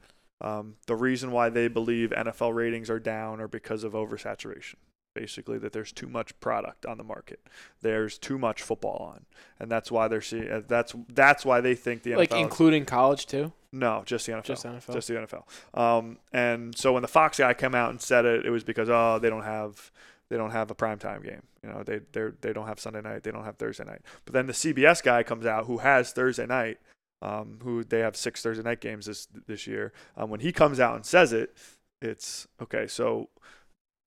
[0.41, 4.75] um, the reason why they believe NFL ratings are down are because of oversaturation.
[5.15, 7.41] Basically, that there's too much product on the market.
[7.81, 9.25] There's too much football on,
[9.59, 10.49] and that's why they're seeing.
[10.49, 12.35] uh, That's that's why they think the like NFL.
[12.37, 13.51] is- including college too.
[13.73, 14.43] no, just the NFL.
[14.43, 14.93] Just NFL.
[14.93, 15.77] Just the NFL.
[15.77, 18.87] Um, and so when the Fox guy came out and said it, it was because
[18.89, 19.91] oh they don't have
[20.29, 21.43] they don't have a primetime game.
[21.63, 23.23] You know they they they don't have Sunday night.
[23.23, 24.01] They don't have Thursday night.
[24.25, 26.79] But then the CBS guy comes out who has Thursday night.
[27.21, 29.91] Um, who they have six Thursday night games this this year.
[30.15, 31.53] Um, when he comes out and says it,
[32.01, 32.87] it's okay.
[32.87, 33.29] So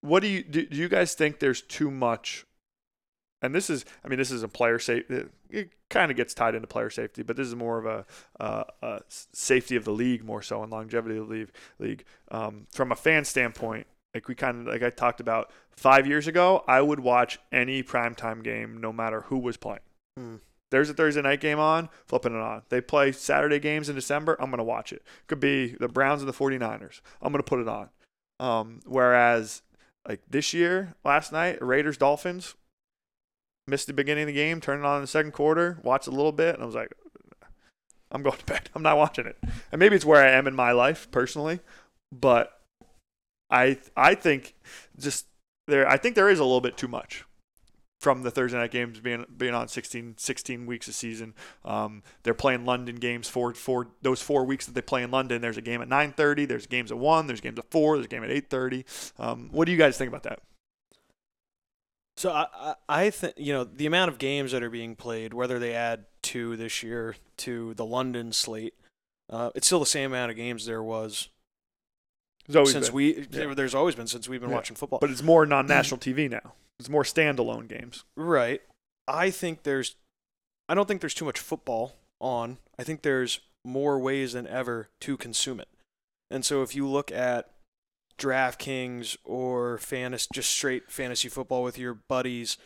[0.01, 0.67] what do you do?
[0.67, 2.47] do you guys think there's too much?
[3.43, 5.25] And this is, I mean, this is a player safety.
[5.51, 8.07] It kind of gets tied into player safety, but this is more of a,
[8.39, 8.65] uh,
[9.09, 11.51] s- safety of the league more so and longevity of the league.
[11.81, 16.07] League um, from a fan standpoint, Like we kind of like I talked about five
[16.07, 19.81] years ago, I would watch any primetime game no matter who was playing.
[20.19, 20.37] Hmm.
[20.71, 22.63] There's a Thursday night game on, flipping it on.
[22.71, 25.03] They play Saturday games in December, I'm going to watch it.
[25.27, 27.03] Could be the Browns and the 49ers.
[27.21, 27.91] I'm going to put it on.
[28.41, 29.61] Um, whereas,
[30.09, 32.55] like this year, last night, Raiders Dolphins,
[33.67, 36.11] missed the beginning of the game, turned it on in the second quarter, watched a
[36.11, 36.93] little bit, and I was like,
[38.11, 38.71] I'm going to bed.
[38.75, 39.37] I'm not watching it.
[39.73, 41.61] And maybe it's where I am in my life personally,
[42.11, 42.62] but
[43.53, 44.55] I I think
[44.99, 45.27] just
[45.69, 47.25] there I think there is a little bit too much
[48.01, 51.35] from the Thursday night games being being on 16, 16 weeks a season.
[51.65, 55.41] Um, they're playing London games for for those four weeks that they play in London.
[55.41, 56.49] There's a game at 9:30.
[56.49, 57.29] There's games at one.
[57.29, 57.97] There's games at four.
[57.97, 58.85] There's a game at 8:30.
[59.19, 60.41] Um, what do you guys think about that?
[62.17, 65.59] So I, I, think you know the amount of games that are being played, whether
[65.59, 68.75] they add two this year to the London slate,
[69.31, 71.29] uh, it's still the same amount of games there was
[72.49, 72.95] since been.
[72.95, 73.27] we.
[73.31, 73.55] Yeah.
[73.55, 74.57] There's always been since we've been Yeah.
[74.57, 74.99] watching football.
[75.01, 76.55] but it's more non-national TV now.
[76.79, 78.05] It's more standalone games.
[78.17, 78.61] Right.
[79.07, 79.97] I think there's
[80.69, 82.59] I don't think there's too much football on.
[82.79, 85.69] I think there's more ways than ever to consume it.
[86.31, 87.51] And so if you look at
[88.19, 92.57] DraftKings or fantasy just straight fantasy football with your buddies,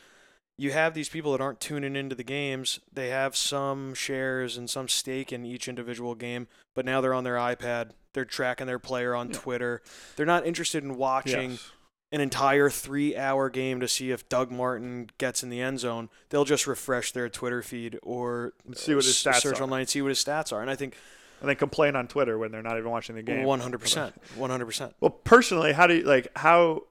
[0.59, 2.81] you have these people that aren't tuning into the games.
[2.93, 7.25] They have some shares and some stake in each individual game, but now they're on
[7.25, 7.91] their iPad.
[8.17, 9.39] They're tracking their player on Yeah.
[9.39, 9.83] Twitter.
[10.17, 11.71] They're not interested in watching Yes.
[12.13, 16.09] an entire three hour game to see if Doug Martin gets in the end zone.
[16.31, 19.65] They'll just refresh their Twitter feed or see what uh, his stats search are.
[19.65, 20.63] online and see what his stats are.
[20.63, 20.97] And I think
[21.41, 23.45] And then complain on Twitter when they're not even watching the game.
[23.45, 24.13] 100%.
[24.39, 24.95] 100%.
[25.01, 26.85] Well, personally, how do you like how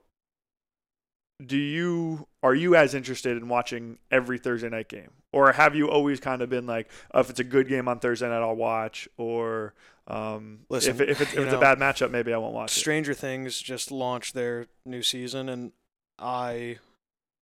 [1.45, 5.89] do you are you as interested in watching every Thursday night game, or have you
[5.89, 8.55] always kind of been like, oh, if it's a good game on Thursday night, I'll
[8.55, 9.73] watch, or
[10.07, 12.79] um, Listen, if, if, it's, if it's a bad matchup, maybe I won't watch it.
[12.79, 15.71] Stranger Things just launched their new season, and
[16.19, 16.77] I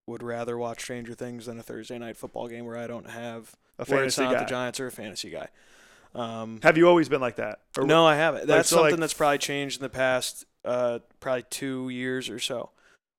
[0.07, 3.55] would rather watch Stranger Things than a Thursday night football game where I don't have
[3.79, 4.39] A where it's fantasy not guy.
[4.43, 5.47] the Giants or a fantasy guy.
[6.15, 7.59] Um, Have you always been like that?
[7.77, 8.47] Or no, I haven't.
[8.47, 12.39] That's so, like- something that's probably changed in the past, uh, probably two years or
[12.39, 12.69] so,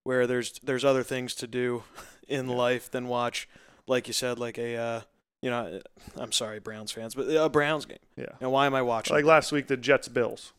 [0.04, 1.82] where there's there's other things to do
[2.28, 3.48] in life than watch,
[3.86, 5.00] like you said, like a, uh,
[5.44, 5.80] you know,
[6.16, 7.98] I'm sorry, Browns fans, but a Browns game.
[8.16, 8.24] Yeah.
[8.40, 9.14] And why am I watching?
[9.14, 10.54] Like last week, the Jets Bills,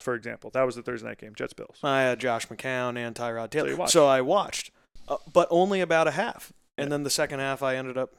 [0.00, 1.34] for example, that was the Thursday night game.
[1.34, 1.78] Jets Bills.
[1.82, 3.92] I had Josh McCown and Tyrod Taylor, you watched.
[3.92, 4.70] so I watched,
[5.08, 6.90] uh, but only about a half, and Yeah.
[6.90, 8.12] then the second half I ended up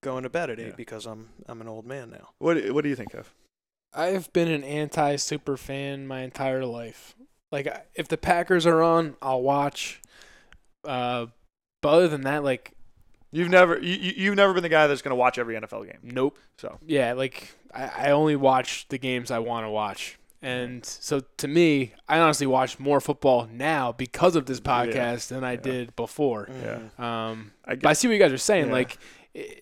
[0.00, 0.74] going to bed at eight Yeah.
[0.76, 2.30] because I'm I'm an old man now.
[2.38, 3.34] What What do you think of?
[3.92, 7.16] I've been an anti super fan my entire life.
[7.50, 7.66] Like
[7.96, 10.00] if the Packers are on, I'll watch.
[10.84, 11.26] Uh,
[11.82, 12.72] but other than that, like
[13.32, 15.84] You've never you, you- you've never been the guy that's going to watch every NFL
[15.86, 15.98] game.
[16.02, 16.38] nope.
[16.58, 20.18] So Yeah, like I, I only watch the games I want to watch.
[20.44, 25.28] And so to me, I honestly watch more football now because of this Yeah, podcast
[25.28, 25.56] than I yeah.
[25.60, 26.48] did before.
[26.62, 26.80] Yeah.
[26.98, 27.02] Mhm.
[27.02, 28.66] Um, I but I see what you guys are saying.
[28.66, 28.72] Yeah.
[28.72, 28.98] Like
[29.36, 29.58] i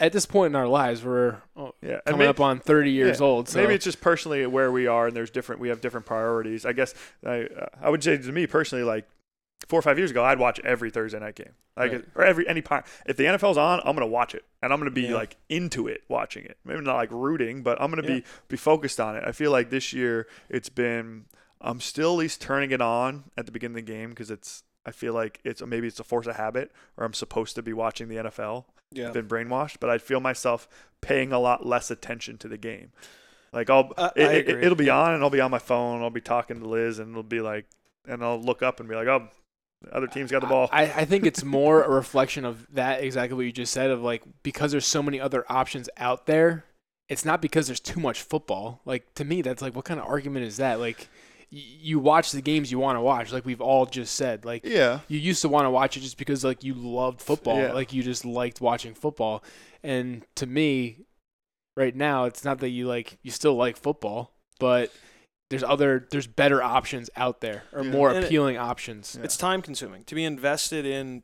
[0.00, 2.00] at this point in our lives, we're oh, yeah.
[2.04, 3.48] Coming may- up on 30 years Yeah, old.
[3.48, 5.60] So Maybe it's just personally where we are, and there's different.
[5.60, 6.66] We have different priorities.
[6.66, 9.06] I guess I uh, I would say to me personally, like
[9.68, 12.04] four or five years ago, I'd watch every Thursday night game, like Right.
[12.14, 12.86] or every any part.
[13.06, 15.14] If the NFL's on, I'm gonna watch it, and I'm gonna be Yeah.
[15.14, 16.58] like into it, watching it.
[16.64, 18.16] Maybe not like rooting, but I'm gonna Yeah.
[18.20, 19.24] be be focused on it.
[19.26, 21.26] I feel like this year it's been.
[21.60, 24.62] I'm still at least turning it on at the beginning of the game because it's.
[24.86, 27.72] I feel like it's maybe it's a force of habit, or I'm supposed to be
[27.72, 29.10] watching the NFL Yeah.
[29.12, 30.68] been brainwashed, but I feel myself
[31.00, 32.92] paying a lot less attention to the game.
[33.50, 36.02] Like I'll, I- it, I it, be on, and I'll be on my phone.
[36.02, 37.64] I'll be talking to Liz, and it'll be like,
[38.06, 39.28] and I'll look up and be like, oh,
[39.84, 40.68] the other team's got the ball.
[40.72, 44.02] I, I think it's more a reflection of that exactly what you just said of
[44.02, 46.64] like because there's so many other options out there.
[47.08, 48.80] It's not because there's too much football.
[48.84, 50.80] Like to me, that's like what kind of argument is that?
[50.80, 51.08] Like
[51.52, 54.44] y- you watch the games you want to watch, like we've all just said.
[54.44, 57.58] Like yeah, you used to want to watch it just because like you loved football,
[57.58, 57.72] Yeah.
[57.72, 59.44] like you just liked watching football.
[59.82, 61.00] And to me,
[61.76, 64.90] right now, it's not that you like you still like football, but
[65.50, 67.90] there's other there's better options out there or Yeah.
[67.90, 69.16] more And it- appealing options.
[69.18, 69.24] Yeah.
[69.24, 71.22] It's time consuming to be invested in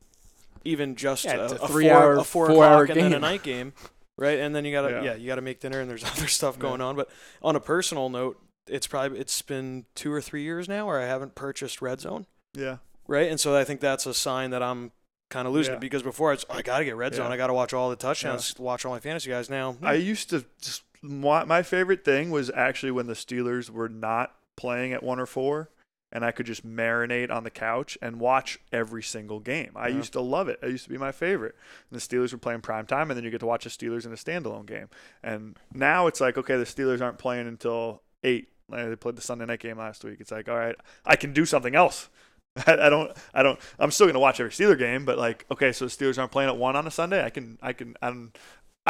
[0.65, 3.13] even just Yeah, a, it's a a three-hour- four, a four, four-hour o'clock and then
[3.13, 3.21] a game.
[3.23, 3.73] night game,
[4.19, 4.39] right?
[4.39, 5.03] And then you gotta Yeah.
[5.03, 6.63] yeah, you gotta make dinner and there's other stuff Yeah.
[6.63, 6.97] going on.
[6.97, 7.09] But
[7.43, 8.39] on a personal note,
[8.69, 12.27] it's probably it's been two or three years now where I haven't purchased Red Zone,
[12.55, 12.77] yeah,
[13.09, 13.29] right?
[13.31, 14.93] And so I think that's a sign that I'm
[15.31, 15.79] kind of losing Yeah.
[15.79, 17.33] it because before it's I gotta get Red Zone, Yeah.
[17.33, 19.77] I gotta watch all the touchdowns, watch all my fantasy guys now.
[19.83, 20.03] I hmm.
[20.03, 24.93] used to just my, my favorite thing was actually when the Steelers were not playing
[24.93, 25.71] at one or four,
[26.13, 29.71] and I could just marinate on the couch and watch every single game.
[29.77, 29.97] I Yeah.
[29.97, 30.59] used to love it.
[30.63, 31.55] It used to be my favorite.
[31.91, 34.05] And the Steelers were playing prime time, and then you get to watch the Steelers
[34.05, 34.89] in a standalone game.
[35.23, 38.49] And now it's like, okay, the Steelers aren't playing until eight.
[38.69, 40.19] Like, They played the Sunday night game last week.
[40.21, 42.09] It's like, all right, I can do something else.
[42.67, 43.17] I, I don't.
[43.33, 43.61] I don't.
[43.79, 46.51] I'm still gonna watch every Steeler game, but like, okay, so the Steelers aren't playing
[46.51, 47.25] at one on a Sunday.
[47.25, 47.59] I can.
[47.63, 47.95] I can.
[48.03, 48.33] I'm.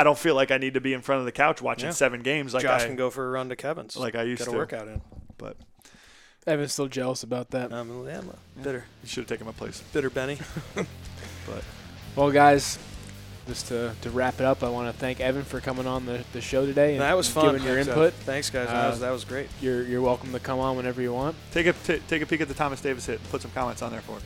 [0.00, 1.92] I don't feel like I need to be in front of the couch watching Yeah.
[1.92, 3.96] seven games like Josh I can go for a run to Kevin's.
[3.96, 4.58] like I used to get a to.
[4.58, 5.02] workout in.
[5.36, 5.56] But
[6.46, 7.70] Evan's still jealous about that.
[7.72, 9.82] Um, yeah, I'm a bitter, you should have taken my place.
[9.92, 10.38] bitter Benny.
[10.74, 11.62] but
[12.16, 12.78] Well, guys,
[13.46, 16.24] just to, to wrap it up, I want to thank Evan for coming on the,
[16.32, 17.44] the show today and that was and fun.
[17.54, 18.12] giving your Thanks, uh, input.
[18.24, 18.68] Thanks, guys.
[18.68, 19.48] Uh, that, was, that was great.
[19.60, 21.36] You're you're welcome to come on whenever you want.
[21.52, 23.20] Take a t- take a peek at the Thomas Davis hit.
[23.30, 24.22] Put some comments on there for us.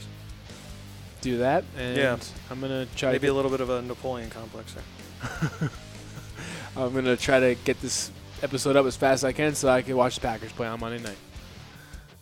[1.20, 2.16] Do that, and Yeah.
[2.50, 4.84] I'm gonna try Maybe to a little bit of a Napoleon complex there.
[6.76, 8.10] I'm gonna try to get this
[8.42, 10.80] episode up as fast as I can so I can watch the Packers play on
[10.80, 11.16] Monday night.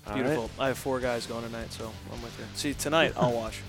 [0.06, 0.22] All right.
[0.22, 0.50] Beautiful.
[0.58, 2.44] I have four guys going tonight, so I'm with you.
[2.54, 3.60] See, tonight I'll watch.